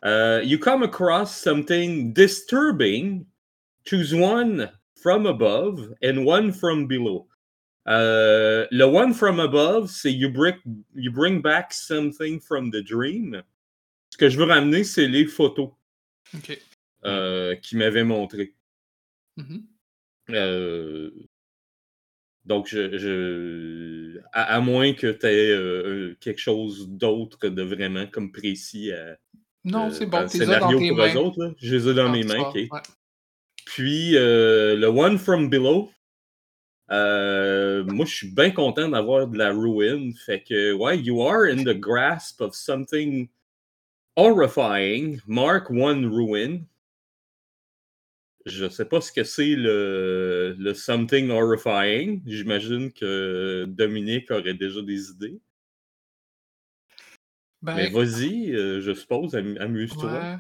[0.04, 3.26] euh, you come across something disturbing.
[3.84, 4.70] Choose one
[5.00, 7.28] from above and one from below.
[7.88, 10.56] Euh, le one from above, c'est you bring,
[10.96, 13.42] you bring back something from the dream.
[14.10, 15.70] Ce que je veux ramener, c'est les photos
[16.34, 16.60] Ok.
[17.04, 18.54] euh, qu'il m'avait montrées.
[19.36, 19.62] Mhm.
[20.30, 21.10] Euh,
[22.46, 28.32] donc, je, je- à, à moins que tu aies quelque chose d'autre de vraiment comme
[28.32, 29.16] précis à,
[29.64, 31.14] Non, euh, c'est dans bon, t'es dans scénario tes pour mains.
[31.14, 31.44] eux autres.
[31.44, 31.52] là.
[31.60, 32.34] Je les ai dans quand mes tu mains.
[32.36, 32.54] sors, ok.
[32.54, 32.80] ouais.
[33.66, 35.90] Puis, euh, le One from Below,
[36.92, 40.12] euh, moi, je suis bien content d'avoir de la ruine.
[40.14, 43.28] Fait que, ouais, you are in the grasp of something
[44.16, 45.20] horrifying.
[45.26, 46.60] Mark one ruin.
[48.46, 52.22] Je sais pas ce que c'est le, le something horrifying.
[52.26, 55.40] J'imagine que Dominique aurait déjà des idées.
[57.62, 60.12] Mais Ben, vas-y, euh, je suppose, am- amuse-toi.
[60.12, 60.36] ouais.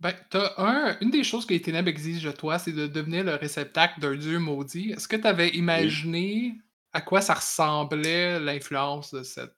[0.00, 3.24] Ben, t'as un, une des choses que les ténèbres exigent de toi, c'est de devenir
[3.24, 4.90] le réceptacle d'un dieu maudit.
[4.90, 6.58] Est-ce que tu avais imaginé
[6.92, 9.56] à quoi ça ressemblait l'influence de cette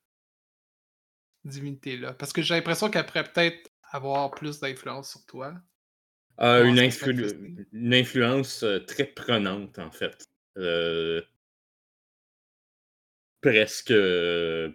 [1.44, 2.12] divinité-là?
[2.12, 5.54] Parce que j'ai l'impression pourrait peut-être avoir plus d'influence sur toi?
[6.40, 10.24] Euh, Comment une, influ- influence euh, très prenante, en fait.
[10.56, 11.20] Euh,
[13.40, 14.72] presque euh,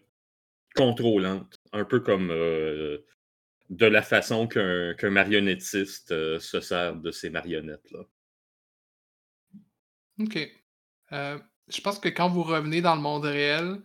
[0.75, 1.57] contrôlante.
[1.71, 8.03] Un peu comme de la façon qu'un qu'un marionnettiste se sert de ses marionnettes-là.
[10.19, 10.37] Ok.
[11.11, 13.81] Je pense que quand vous revenez dans le monde réel,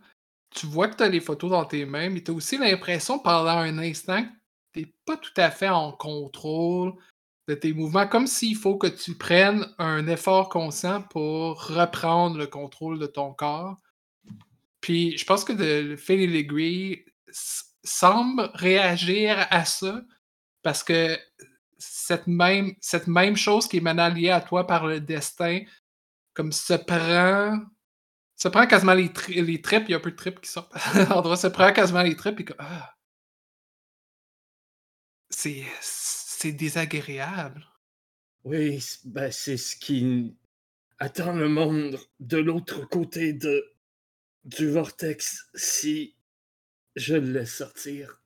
[0.51, 3.19] tu vois que tu as les photos dans tes mains, mais tu as aussi l'impression
[3.19, 4.29] pendant un instant que
[4.73, 6.93] tu n'es pas tout à fait en contrôle
[7.47, 12.47] de tes mouvements, comme s'il faut que tu prennes un effort conscient pour reprendre le
[12.47, 13.77] contrôle de ton corps.
[14.81, 20.01] Puis je pense que de- le Filigree s- semble réagir à ça
[20.63, 21.17] parce que
[21.77, 25.61] cette même, cette même chose qui est maintenant liée à toi par le destin,
[26.33, 27.59] comme se prend
[28.37, 30.73] se prend quasiment les, les tripes, il y a un peu de tripes qui sortent
[31.09, 32.93] l'endroit, se prend quasiment les tripes et que ah,
[35.29, 37.65] c'est c'est désagréable.
[38.43, 40.35] Oui, ben, c'est ce qui
[40.97, 43.65] attend le monde de l'autre côté de,
[44.45, 46.15] du vortex si
[46.95, 48.21] je le laisse sortir.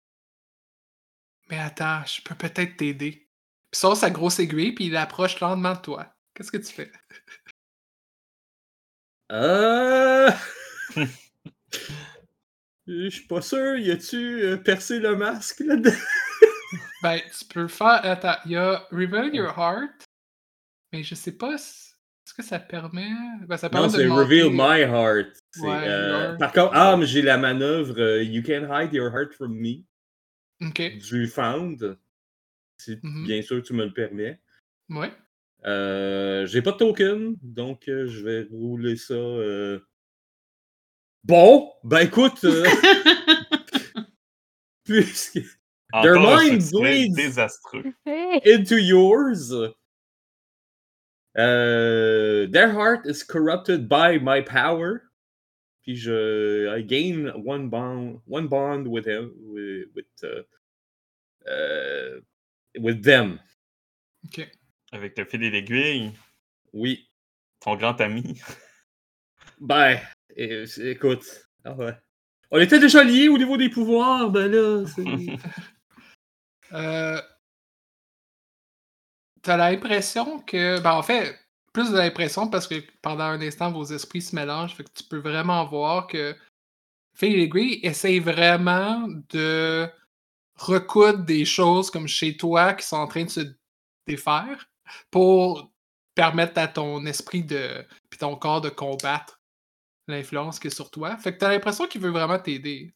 [1.50, 3.28] Mais attends, je peux peut-être t'aider.
[3.72, 6.16] Puis sort sa grosse aiguille puis il approche lentement de toi.
[6.34, 6.92] Qu'est-ce que tu fais?
[9.32, 10.32] Euh...
[12.86, 13.78] Je suis pas sûr.
[13.78, 15.92] Y a-tu euh, percé le masque là-dedans?
[17.02, 18.00] Ben, tu peux faire.
[18.06, 20.06] Attends, il y a Reveal Your Heart,
[20.92, 21.92] mais je sais pas si-
[22.26, 23.10] est-ce que ça permet.
[23.48, 25.38] Ben, ça permet Non, c'est Reveal My Heart.
[25.60, 29.14] Ouais, euh, your- Par contre, ah, mais j'ai la manœuvre euh, You Can't Hide Your
[29.14, 29.84] Heart From Me
[30.62, 31.98] Ok, du Found.
[32.80, 33.26] Si Mhm.
[33.26, 34.40] bien sûr tu me le permets.
[34.90, 35.12] ouais.
[35.66, 39.14] Euh, j'ai pas de token, donc euh, je vais rouler ça.
[39.14, 39.80] euh.
[41.24, 42.66] Bon, ben écoute, euh,
[44.84, 45.40] puisque
[46.02, 47.16] Their Encore un mind succès bleeds.
[47.16, 47.94] désastreux.
[48.46, 49.52] Into yours.
[51.36, 55.04] Uh, their heart is corrupted by my power.
[55.84, 60.44] Puis je I gain one bond one bond with him with with, uh,
[61.50, 62.22] uh,
[62.80, 63.40] with them.
[64.26, 64.48] Ok.
[64.94, 66.12] Avec le fil et l'aiguille,
[66.72, 67.08] Oui.
[67.60, 68.40] ton grand ami.
[69.60, 70.00] Ben,
[70.36, 71.26] écoute.
[71.66, 71.76] ah.
[72.52, 74.86] On était déjà liés au niveau des pouvoirs, ben là.
[76.74, 77.22] Euh,
[79.44, 80.80] T'as l'impression que.
[80.80, 81.38] Ben, en fait,
[81.74, 84.74] plus de l'impression parce que pendant un instant, vos esprits se mélangent.
[84.74, 86.36] Fait que tu peux vraiment voir que
[87.14, 89.88] Filigree essaye vraiment de
[90.56, 93.42] recoudre des choses comme chez toi qui sont en train de se
[94.08, 94.70] défaire
[95.12, 95.72] pour
[96.16, 97.86] permettre à ton esprit de.
[98.10, 99.42] puis ton corps de combattre
[100.08, 101.18] l'influence qui est sur toi.
[101.18, 102.94] Fait que t'as l'impression qu'il veut vraiment t'aider.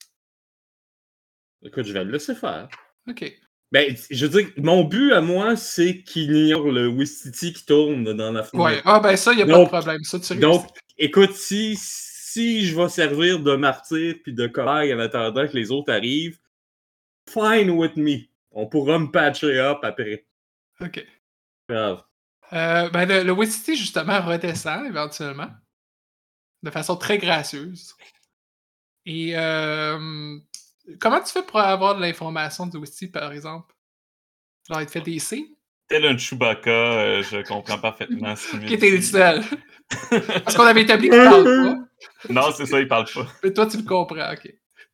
[1.61, 2.69] Écoute, je vais le laisser faire.
[3.09, 3.33] Ok.
[3.71, 8.05] Ben, je veux dire, mon but à moi, c'est qu'il ignore le Wistiti qui tourne
[8.13, 8.65] dans la fenêtre.
[8.65, 10.03] Ouais, ah ben ça, y a pas de problème.
[10.03, 10.73] Ça, tu Donc, réussis.
[10.97, 15.69] écoute, si, si je vais servir de martyr puis de cobaye en attendant que les
[15.71, 16.39] autres arrivent,
[17.29, 18.19] fine with me.
[18.51, 20.25] On pourra me patcher up après.
[20.79, 21.05] Ok.
[21.67, 22.03] Grave.
[22.53, 25.49] Euh, ben le, le Wistiti, justement, redescend éventuellement.
[26.63, 27.93] De façon très gracieuse.
[29.05, 30.37] Et euh,
[30.99, 33.73] comment tu fais pour avoir de l'information du Wistiti, par exemple?
[34.69, 35.47] Genre, il te fait des signes?
[35.87, 39.41] Tel un Chewbacca, euh, je comprends parfaitement ce qu'il me Qui était le seul?
[40.43, 42.33] Parce qu'on avait établi qu'il parle pas.
[42.33, 43.25] Non, c'est ça, il parle pas.
[43.43, 44.53] Mais toi, tu le comprends, ok.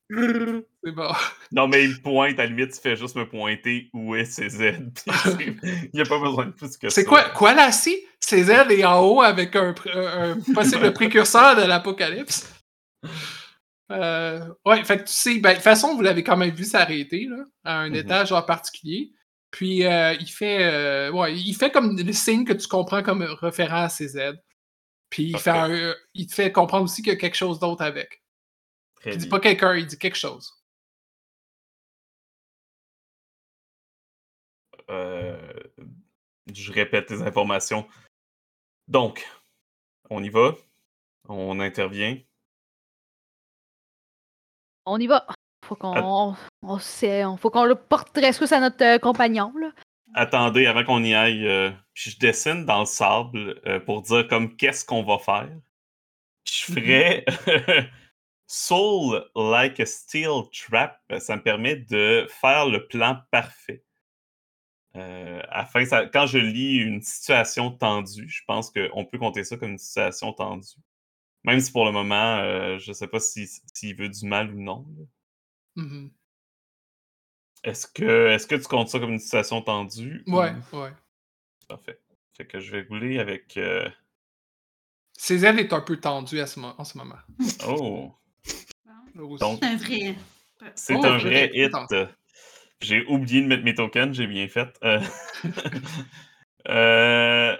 [0.09, 1.11] C'est bon.
[1.51, 4.79] Non, mais il pointe, à la limite, tu fais juste me pointer où est CZ.
[5.39, 6.95] Il n'y a pas besoin de plus que ça.
[6.95, 7.97] C'est quoi, quoi là, si?
[8.19, 9.73] CZ est en haut avec un
[10.53, 12.53] possible précurseur de l'apocalypse?
[13.91, 16.63] Euh, ouais, fait que tu sais, ben, de toute façon, vous l'avez quand même vu
[16.63, 17.95] s'arrêter, là, à un Mhm.
[17.95, 19.11] étage en particulier.
[19.51, 23.21] Puis, euh, il fait, euh, ouais, il fait comme le signe que tu comprends comme
[23.21, 24.33] référent à CZ.
[25.09, 27.83] Puis, il, fait un- il te fait comprendre aussi qu'il y a quelque chose d'autre
[27.83, 28.23] avec.
[28.95, 30.63] Très Il dit pas quelqu'un, il dit quelque chose.
[34.89, 35.53] Euh,
[36.51, 37.87] je répète les informations.
[38.87, 39.25] Donc,
[40.09, 40.55] on y va.
[41.29, 42.17] On intervient.
[44.85, 45.25] On y va.
[45.65, 49.53] Faut qu'on on, sait- on- faut qu'on le porte rescousse à notre euh, compagnon.
[49.59, 49.71] Là.
[50.13, 54.27] Attendez, avant qu'on y aille, euh, puis je dessine dans le sable euh, pour dire
[54.27, 55.49] comme qu'est-ce qu'on va faire.
[56.45, 57.25] Je ferais
[58.47, 60.99] Soul like a steel trap.
[61.19, 63.83] Ça me permet de faire le plan parfait.
[64.95, 69.57] Euh, afin, ça- quand je lis une situation tendue, je pense qu'on peut compter ça
[69.57, 70.67] comme une situation tendue.
[71.43, 74.53] Même si pour le moment, euh, je ne sais pas si- s'il veut du mal
[74.53, 74.85] ou non.
[75.75, 76.11] Mhm.
[77.63, 80.23] Est-ce que, est que tu comptes ça comme une situation tendue?
[80.27, 80.91] ou- Ouais, ouais.
[81.67, 81.99] Parfait.
[82.35, 83.57] Fait que je vais rouler avec.
[83.57, 83.89] euh,
[85.59, 87.19] est un peu tendu à ce en ce moment.
[87.65, 88.11] Oh!
[89.15, 90.15] C'est un vrai.
[90.75, 91.71] C'est Oh, un vrai hit.
[92.81, 94.77] J'ai oublié de mettre mes tokens, j'ai bien fait.
[94.83, 94.99] Euh,
[96.67, 97.55] euh,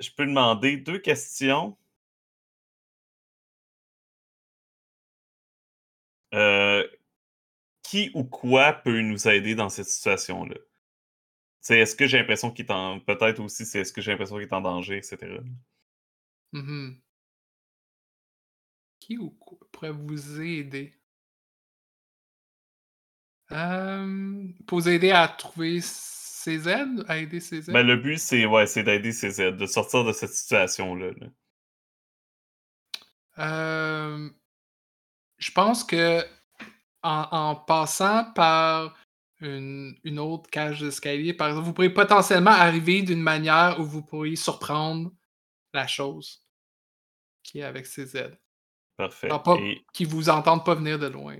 [0.00, 1.76] je peux demander deux questions.
[6.34, 6.86] Euh,
[7.82, 10.56] qui ou quoi peut nous aider dans cette situation-là?
[11.60, 13.00] C'est est-ce que j'ai l'impression qu'il est en.
[13.00, 15.38] Peut-être aussi, c'est est-ce que j'ai l'impression qu'il est en danger, etc.
[16.52, 17.00] Mhm.
[19.00, 20.92] Qui ou quoi pourrait vous aider?
[23.52, 26.68] Euh, pour vous aider à trouver CZ?
[27.06, 27.70] À aider CZ?
[27.70, 31.10] Ben, le but, c'est ouais, d'aider CZ, de sortir de cette situation-là.
[31.20, 31.26] là.
[33.38, 34.30] Euh,
[35.42, 36.22] je pense que
[37.02, 38.96] en, en passant par
[39.40, 44.02] une, une autre cage d'escalier, par exemple, vous pourriez potentiellement arriver d'une manière où vous
[44.02, 45.10] pourriez surprendre
[45.74, 46.46] la chose
[47.42, 48.38] qui est avec CZ.
[48.96, 49.28] Parfait.
[49.28, 51.36] Genre pas- Et Qui vous entendent pas venir de loin.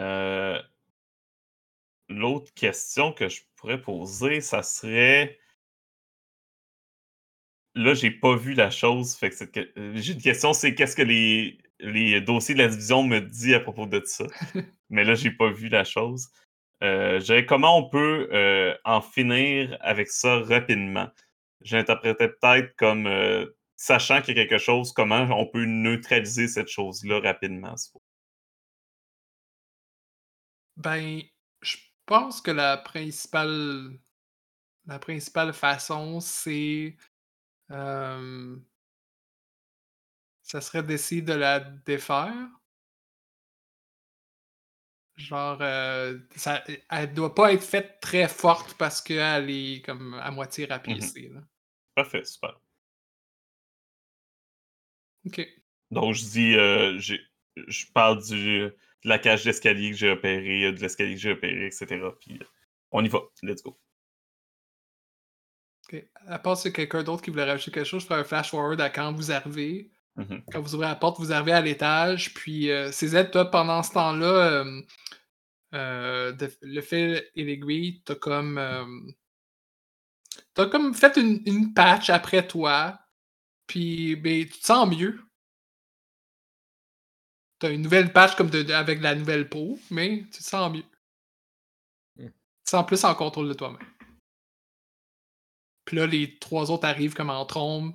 [0.00, 0.60] Euh,
[2.08, 5.38] L'autre question que je pourrais poser, ça serait.
[7.74, 9.14] Là, j'ai pas vu la chose.
[9.16, 12.60] Fait que cette que- euh, j'ai une question, c'est qu'est-ce que les, les dossiers de
[12.60, 14.24] la division me disent à propos de ça.
[14.90, 16.28] Mais là, j'ai pas vu la chose.
[16.82, 21.08] Euh, je comment on peut euh, en finir avec ça rapidement?
[21.60, 26.68] J'interprétais peut-être comme euh, sachant qu'il y a quelque chose, comment on peut neutraliser cette
[26.68, 27.74] chose-là rapidement.
[30.76, 31.20] Ben,
[31.60, 31.76] je
[32.06, 33.98] pense que la principale,
[34.86, 36.96] la principale façon, c'est.
[37.70, 38.56] euh,
[40.52, 42.46] ça serait d'essayer de la défaire.
[45.16, 50.30] Genre, euh, ça, elle doit pas être faite très forte parce qu'elle est comme à
[50.30, 51.30] moitié rapiécée.
[51.32, 51.40] là.
[51.94, 52.60] Parfait, super.
[55.24, 55.40] Ok.
[55.90, 58.74] Donc, je dis, euh, je parle du, de
[59.04, 61.86] la cage d'escalier que j'ai opérée, euh, de l'escalier que j'ai opéré, etc.
[62.20, 62.44] Puis, euh,
[62.90, 63.20] on y va.
[63.42, 63.80] Let's go.
[65.90, 66.06] ok.
[66.26, 68.78] À part si quelqu'un d'autre qui voulait rajouter quelque chose, je ferai un flash forward
[68.82, 69.90] à quand vous arrivez.
[70.16, 70.42] Mhm.
[70.52, 73.92] Quand vous ouvrez la porte, vous arrivez à l'étage, puis euh, CZ, toi, pendant ce
[73.92, 74.26] temps-là,
[74.64, 74.82] euh,
[75.74, 78.58] euh, le fil et l'aiguille, t'as comme.
[78.58, 78.84] euh,
[80.54, 82.98] t'as comme fait une, une patch après toi,
[83.66, 85.20] puis ben, tu te sens mieux.
[87.58, 90.70] T'as une nouvelle patch comme de, de- avec la nouvelle peau, mais tu te sens
[90.72, 90.84] mieux.
[92.16, 92.26] Hmm.
[92.28, 92.32] Tu
[92.64, 93.86] te sens plus en contrôle de toi-même.
[95.84, 97.94] Puis là, les trois autres arrivent comme en trombe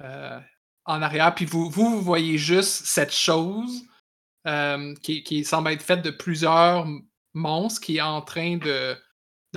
[0.00, 0.40] euh,
[0.84, 1.34] en arrière.
[1.34, 3.84] Puis vous, vous, voyez juste cette chose
[4.46, 6.86] euh, qui, semble être faite de plusieurs
[7.34, 8.96] monstres qui est en train de,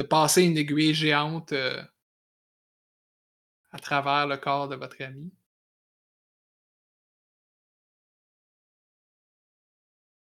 [0.10, 1.82] passer une aiguille géante euh,
[3.72, 5.32] à travers le corps de votre ami.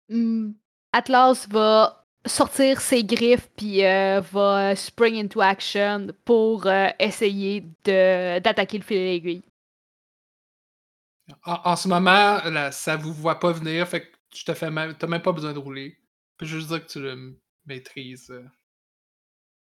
[0.08, 0.52] Hmm,
[0.92, 6.66] Atlas va sortir ses griffes puis euh, va spring into action pour
[6.98, 9.42] essayer d'attaquer le filet d'aiguille.
[11.44, 14.70] En, en ce moment, là, ça vous voit pas venir, fait que tu te fais
[14.70, 15.96] même, t'as même pas besoin de rouler.
[16.32, 18.30] Je peux juste dire que tu le maîtrises.
[18.30, 18.44] euh.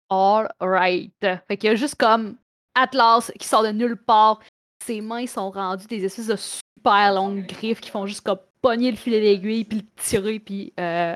[0.09, 1.13] All right.
[1.47, 2.37] Fait qu'il y a juste comme
[2.75, 4.41] Atlas qui sort de nulle part.
[4.83, 8.91] Ses mains sont rendues des espèces de super longues griffes qui font juste comme pogner
[8.91, 11.15] le filet d'aiguille puis le tirer puis euh,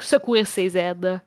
[0.00, 1.20] secourir ses aides.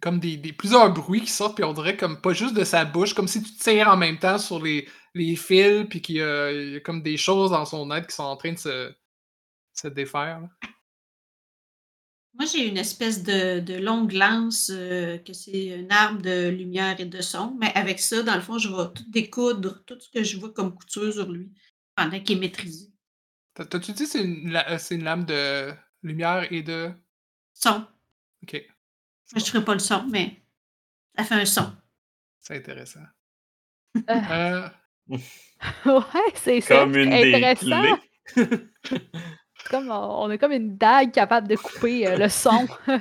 [0.00, 2.84] Comme des, des- plusieurs bruits qui sortent, puis on dirait comme pas juste de sa
[2.84, 6.22] bouche, comme si tu tires en même temps sur les, les fils, puis qu'il y,
[6.22, 8.58] a il y a comme des choses dans son aide qui sont en train de
[8.58, 8.92] se,
[9.74, 10.40] se défaire.
[10.40, 10.48] là.
[12.34, 17.00] Moi, j'ai une espèce de, de longue lance, euh, que c'est une arme de lumière
[17.00, 20.08] et de son, mais avec ça, dans le fond, je vais tout découdre, tout ce
[20.10, 21.50] que je vois comme couture sur lui,
[21.96, 22.92] pendant qu'il est maîtrisé.
[23.54, 25.72] T'as- T'as-tu dit que c'est une, euh, c'est une lame de
[26.02, 26.92] lumière et de.
[27.54, 27.86] Son.
[28.42, 28.54] Ok,
[29.34, 30.42] Je ne ferai pas le son, mais
[31.16, 31.72] ça fait un son.
[32.40, 33.00] c'est intéressant.
[34.08, 34.20] Euh.
[34.30, 34.68] Euh,
[35.86, 36.78] ouais, c'est ça.
[36.78, 37.96] Comme une des intéressant.
[38.34, 38.46] clés.
[39.70, 42.66] Comme, on on a comme une dague capable de couper euh, le son.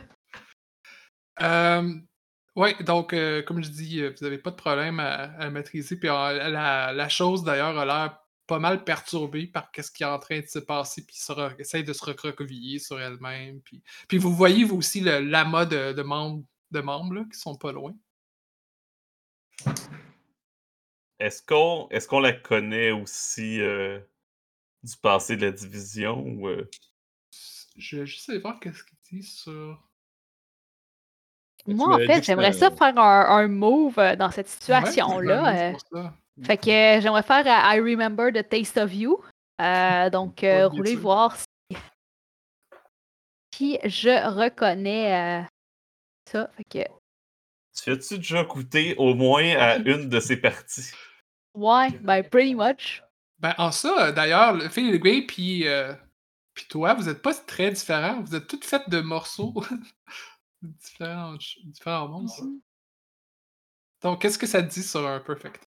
[1.40, 1.94] Euh,
[2.56, 5.98] ouais, donc, euh, comme je dis, vous n'avez pas de problème à, à le maîtriser.
[5.98, 10.08] Puis euh, la, la chose, d'ailleurs, a l'air pas mal perturbée par ce qui est
[10.08, 11.06] en train de se passer.
[11.06, 11.18] Puis
[11.60, 13.62] essaye de se recroqueviller sur elle-même.
[13.62, 17.38] Puis, puis vous voyez, vous aussi, le l'amas de, de membres, de membres là, qui
[17.38, 17.94] sont pas loin.
[21.20, 24.00] Est-ce qu'on est qu'on la connaît aussi euh,
[24.84, 26.70] du passé de la division ou euh,
[27.76, 29.84] Je vais juste aller voir qu'est-ce qu'il dit sur.
[31.66, 35.74] Moi, en fait, j'aimerais ça faire un, un move euh, dans cette situation-là.
[36.44, 39.20] Fait que euh, j'aimerais faire euh, I Remember the Taste of You.
[39.60, 41.78] Euh, donc, euh, roulez voir si,
[43.54, 45.46] si je reconnais euh,
[46.30, 46.52] ça.
[46.56, 46.90] Fait que,
[47.76, 50.92] tu as-tu déjà goûté au moins à une de ces parties?
[51.54, 53.04] ouais, ben, pretty much.
[53.40, 55.94] Ben, en ça, d'ailleurs, le Phil et Gray, puis euh,
[56.58, 58.22] puis toi, vous n'êtes pas très différents.
[58.22, 59.54] Vous êtes toutes faites de morceaux.
[60.62, 62.44] différents, différents monstres.
[62.44, 62.62] Mhm.
[64.02, 65.67] Donc, qu'est-ce que ça te dit sur un perfect?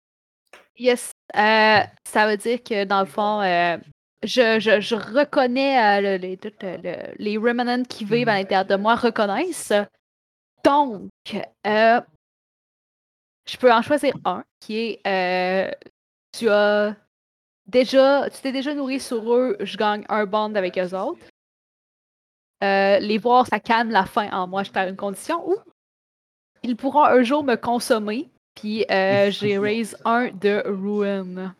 [0.79, 1.12] Yes.
[1.37, 3.79] euh, ça veut dire que dans le fond, euh,
[4.22, 8.39] je, je, je reconnais euh, le- les, tout, le- les remnants qui vivent à Mhm.
[8.39, 9.72] l'intérieur de moi reconnaissent.
[10.64, 11.11] Donc,
[11.66, 12.01] euh,
[13.49, 15.70] je peux en choisir un qui est euh,
[16.37, 16.95] tu as
[17.66, 21.24] déjà tu t'es déjà nourri sur eux, je gagne un bond avec eux autres.
[22.62, 25.55] Les voir, ça calme la faim en moi, je à une condition où
[26.62, 31.55] ils pourront un jour me consommer, puis euh, j'ai raise un de ruin.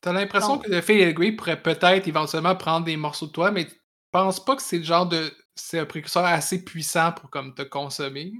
[0.00, 3.50] T'as l'impression Donc- que le et Gray pourrait peut-être éventuellement prendre des morceaux de toi,
[3.50, 3.74] mais tu
[4.10, 5.32] penses pas que c'est le genre de.
[5.54, 8.32] C'est un précurseur assez puissant pour comme te consommer?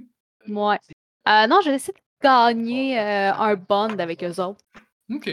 [0.47, 0.79] Ouais.
[1.27, 4.63] Euh, non, je décide de gagner euh, un bond avec eux autres.
[5.11, 5.29] Ok.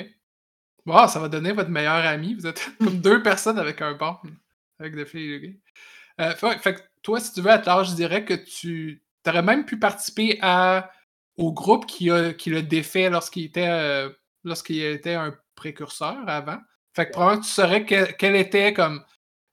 [0.85, 2.35] Wow, ça va donner votre meilleur ami.
[2.35, 4.17] Vous êtes comme deux personnes avec un bond.
[4.81, 5.61] Avec le et Gray.
[6.21, 9.43] Euh, fait, fait que toi, si tu veux, à l'âge, je dirais que tu aurais
[9.43, 10.91] même pu participer à,
[11.37, 14.11] au groupe qui, a, qui l'a défait lorsqu'il était, euh,
[14.45, 16.59] lorsqu'il était un précurseur avant.
[16.95, 19.05] Fait que probablement que tu saurais que- quel était comme.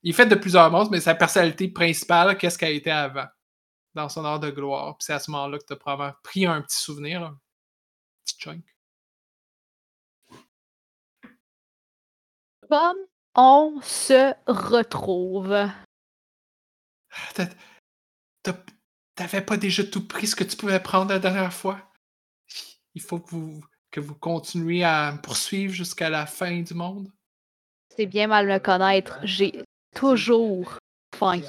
[0.04, 3.28] Il est fait de plusieurs monstres, mais sa personnalité principale, qu'est-ce qu'elle était avant,
[3.96, 4.98] dans son heure de gloire.
[4.98, 7.40] Puis c'est à ce moment-là que tu as probablement pris un petit souvenir, là, un
[8.26, 8.64] petit chunk.
[12.70, 12.98] Comme
[13.36, 15.56] on se retrouve.
[17.36, 17.50] T'as-
[18.44, 18.54] t'as-
[19.16, 21.92] T'avais pas déjà tout pris ce que tu pouvais prendre la dernière fois?
[22.96, 27.12] Il faut que vous, que vous continuiez à me poursuivre jusqu'à la fin du monde?
[27.96, 29.20] C'est bien mal me connaître.
[29.24, 29.64] J'ai
[29.96, 30.80] toujours
[31.16, 31.42] faim.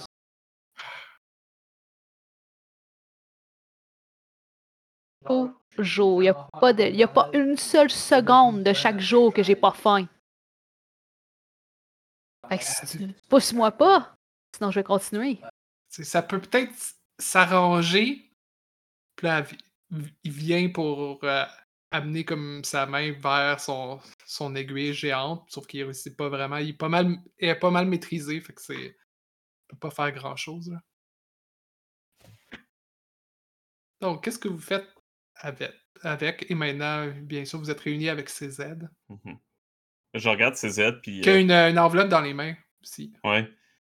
[5.71, 6.23] Toujours.
[6.23, 9.43] Il n'y a, pas de- y a pas une seule seconde de chaque jour que
[9.43, 10.07] j'ai pas faim.
[12.49, 14.15] Fait que si tu pousse-moi pas,
[14.55, 15.41] sinon je vais continuer.
[15.89, 16.73] Ça peut peut-être
[17.19, 18.31] s'arranger.
[19.17, 19.45] Puis là,
[20.23, 21.45] il vient pour euh,
[21.91, 26.57] amener comme sa main vers son, son aiguille géante, sauf qu'il réussit pas vraiment.
[26.57, 28.75] Il est pas mal, il est pas mal maîtrisé, fait que c'est.
[28.75, 28.95] Il
[29.69, 30.77] peut pas faire grand chose.
[34.01, 34.87] Donc, qu'est-ce que vous faites
[35.37, 36.51] avec, avec?
[36.51, 38.77] Et maintenant, bien sûr, vous êtes réunis avec CZ.
[39.09, 39.39] Mhm.
[40.15, 41.21] Je regarde CZ, puis.
[41.23, 43.15] Qui a euh, une, une enveloppe dans les mains aussi.
[43.25, 43.49] Ouais.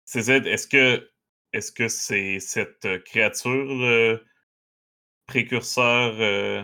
[0.06, 1.10] CZ, est-ce que
[1.56, 4.20] est-ce que c'est cette créature
[5.28, 6.64] précurseur euh,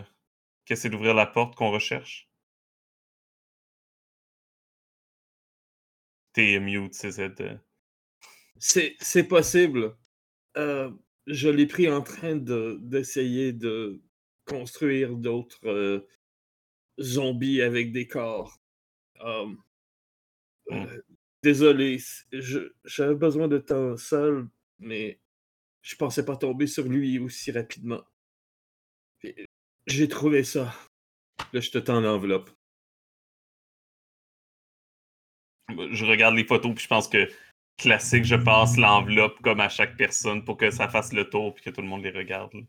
[0.66, 2.30] qui essaie d'ouvrir la porte qu'on recherche?
[6.34, 7.40] T'es mute, CZ.
[7.40, 7.58] euh.
[8.60, 9.96] C'est c'est possible.
[10.58, 10.92] Euh,
[11.28, 14.02] je l'ai pris en train de- d'essayer de
[14.46, 16.08] construire d'autres euh,
[17.02, 18.60] zombies avec des corps.
[19.24, 19.48] Euh,
[20.72, 21.02] euh,
[21.44, 21.98] désolé,
[22.86, 24.48] j'avais besoin de temps seul,
[24.82, 25.20] mais
[25.82, 28.04] je pensais pas tomber sur lui aussi rapidement.
[29.88, 30.74] J'ai trouvé ça.
[31.54, 32.50] Là, je te tends l'enveloppe.
[35.70, 37.30] Je regarde les photos, puis je pense que
[37.78, 41.64] classique, je passe l'enveloppe comme à chaque personne pour que ça fasse le tour, puis
[41.64, 42.54] que tout le monde les regarde.
[42.54, 42.62] là.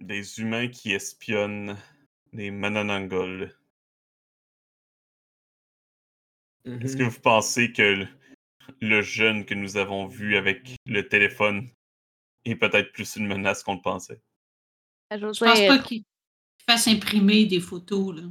[0.00, 1.78] Des humains qui espionnent
[2.32, 2.50] les
[6.64, 7.08] Est-ce que Mhm.
[7.08, 8.06] vous pensez que
[8.80, 11.68] le, jeune que nous avons vu avec le téléphone
[12.44, 14.20] est peut-être plus une menace qu'on le pensait?
[15.10, 16.04] Je veux Je pense pas qu'il
[16.68, 18.16] fasse imprimer des photos.
[18.16, 18.22] Là.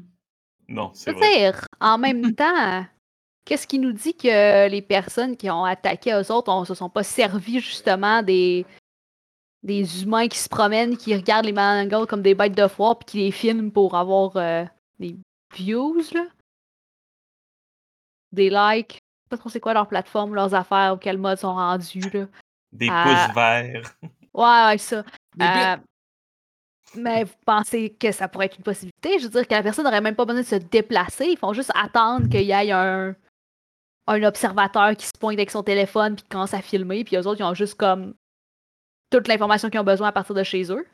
[0.67, 1.37] Non, c'est vrai.
[1.37, 2.85] dire, en même temps,
[3.45, 6.89] qu'est-ce qui nous dit que les personnes qui ont attaqué eux autres ne se sont
[6.89, 8.65] pas servis justement des,
[9.63, 13.05] des humains qui se promènent, qui regardent les mangas comme des bêtes de foire puis
[13.05, 14.63] qui les filment pour avoir euh,
[14.99, 15.17] des
[15.53, 16.25] views, là?
[18.31, 18.93] Des likes.
[18.93, 21.99] Je sais pas trop c'est quoi leur plateforme, leurs affaires, ou quel mode sont rendus,
[22.13, 22.27] là.
[22.71, 23.03] Des Ah.
[23.27, 23.95] pouces verts.
[24.33, 25.03] Ouais, ouais, ça.
[25.41, 25.75] Euh,
[26.95, 29.19] mais vous pensez que ça pourrait être une possibilité?
[29.19, 31.25] Je veux dire que la personne n'aurait même pas besoin de se déplacer.
[31.25, 33.13] Ils font juste attendre qu'il y ait un,
[34.07, 37.03] un observateur qui se pointe avec son téléphone puis qui commence à filmer.
[37.03, 38.13] Puis eux autres, ils ont juste comme
[39.09, 40.87] toute l'information qu'ils ont besoin à partir de chez eux.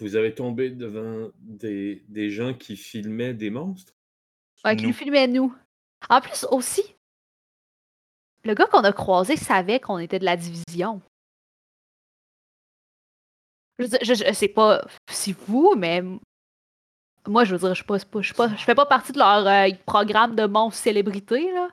[0.00, 3.92] Vous avez tombé devant des, des gens qui filmaient des monstres?
[4.64, 4.88] Ouais, qui Nous.
[4.88, 5.54] nous filmaient, nous.
[6.08, 6.82] En plus, aussi,
[8.44, 11.00] le gars qu'on a croisé savait qu'on était de la division.
[13.78, 16.02] Je, sais pas si vous, mais
[17.26, 19.18] moi, je veux dire, je, suis pas, je, suis pas- je fais pas partie de
[19.18, 21.68] leur euh, programme de monstres célébrités, là.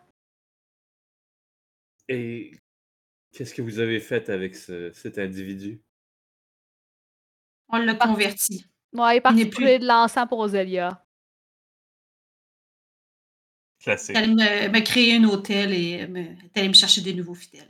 [2.08, 2.52] Et
[3.32, 5.82] qu'est-ce que vous avez fait avec ce- cet individu?
[7.70, 8.66] On l'a converti.
[8.94, 11.04] Ouais, il est parti n'est plus- de l'encens pour Ozelia.
[13.86, 14.16] Classique.
[14.18, 17.36] Elle allait me, me créer un hôtel et me, elle allait me chercher des nouveaux
[17.36, 17.70] fidèles.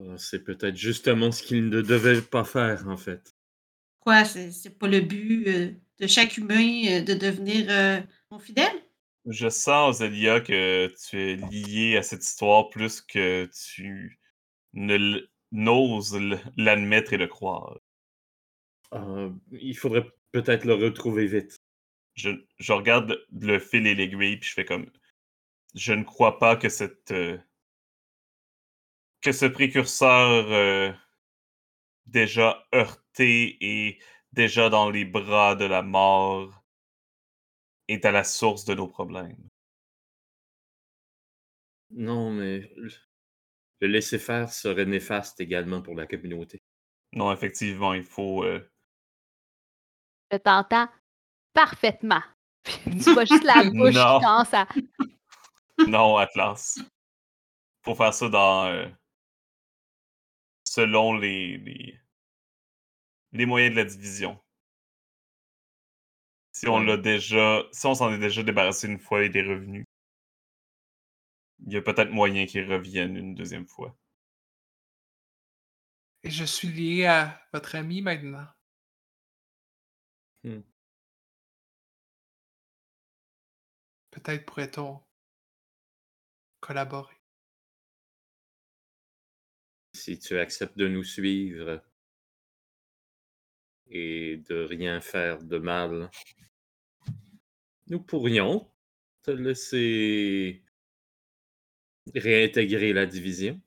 [0.00, 3.34] Ah, C'est peut-être justement ce qu'il ne devait pas faire, en fait.
[4.00, 8.00] Quoi, c'est c'est pas le but euh, de chaque humain euh, de devenir euh,
[8.30, 8.72] mon fidèle?
[9.28, 14.18] Je sens, Zélia, que tu es lié à cette histoire plus que tu
[14.72, 15.20] ne
[15.52, 16.18] n'oses
[16.56, 17.78] l'admettre et le croire.
[18.90, 21.58] Ah, il faudrait peut-être le retrouver vite.
[22.14, 24.90] Je, je regarde le fil et l'aiguille, puis je fais comme.
[25.74, 27.10] Je ne crois pas que cette.
[27.10, 27.38] euh,
[29.22, 30.92] que ce précurseur euh,
[32.06, 33.98] déjà heurté et
[34.32, 36.62] déjà dans les bras de la mort
[37.88, 39.36] est à la source de nos problèmes.
[41.90, 42.90] Non, mais le-
[43.88, 46.62] laisser faire serait néfaste également pour la communauté.
[47.12, 48.44] Non, effectivement, il faut.
[48.44, 48.60] euh,
[50.30, 50.88] Je t'entends
[51.52, 52.22] parfaitement.
[53.02, 54.66] tu vois juste la bouche qui commence à.
[55.88, 56.78] Non, Atlas.
[57.84, 58.66] Faut faire ça dans.
[58.66, 58.88] euh,
[60.64, 62.00] selon les, les.
[63.32, 64.40] les moyens de la division.
[66.52, 67.62] Si on l'a déjà.
[67.72, 69.84] Si on s'en est déjà débarrassé une fois et des revenus,
[71.66, 73.96] il y a peut-être moyen qu'ils reviennent une deuxième fois.
[76.24, 78.46] Et je suis lié à votre ami maintenant.
[80.44, 80.60] Hmm.
[84.10, 85.00] Peut-être pourrait-on
[86.62, 87.20] collaborer.
[89.92, 91.82] Si tu acceptes de nous suivre
[93.88, 96.10] et de rien faire de mal,
[97.88, 98.72] nous pourrions
[99.22, 100.64] te laisser
[102.14, 103.60] réintégrer la division.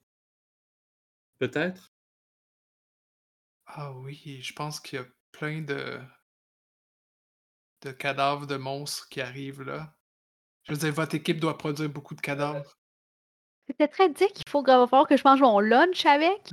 [1.37, 1.93] Peut-être?
[3.67, 5.99] Ah oui, je pense qu'il y a plein de
[7.81, 9.95] de cadavres de monstres qui arrivent là.
[10.63, 12.79] Je veux dire, votre équipe doit produire beaucoup de cadavres.
[13.67, 16.49] C'était très dit qu'il faut va falloir que je mange mon lunch avec.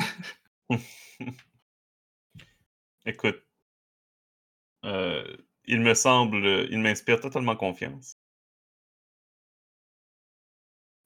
[3.04, 3.42] Écoute,
[4.84, 8.16] euh, il me semble, il m'inspire totalement confiance.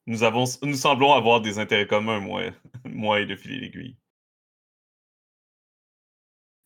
[0.06, 2.50] Nous, avons, nous semblons avoir des intérêts communs, moi,
[2.84, 3.96] moi et le filet l'aiguille.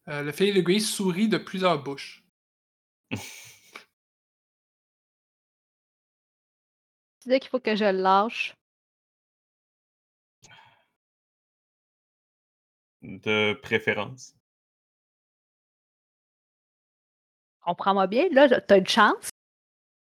[0.08, 2.24] Euh, le fil l'aiguille sourit de plusieurs bouches.
[7.22, 8.56] Tu dis qu'il faut que je le lâche.
[13.02, 14.34] De préférence?
[17.60, 19.30] Comprends-moi bien, là, t'as une chance.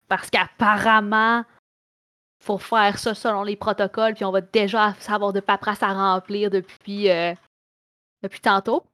[0.07, 1.43] Parce qu'apparemment,
[2.39, 6.49] faut faire ça selon les protocoles, puis on va déjà savoir de paperasse à remplir
[6.49, 7.34] depuis, euh,
[8.21, 8.86] depuis tantôt.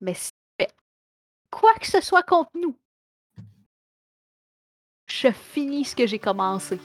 [0.00, 0.70] Mais si tu fais
[1.50, 2.76] quoi que ce soit contre nous,
[5.06, 6.78] je finis ce que j'ai commencé.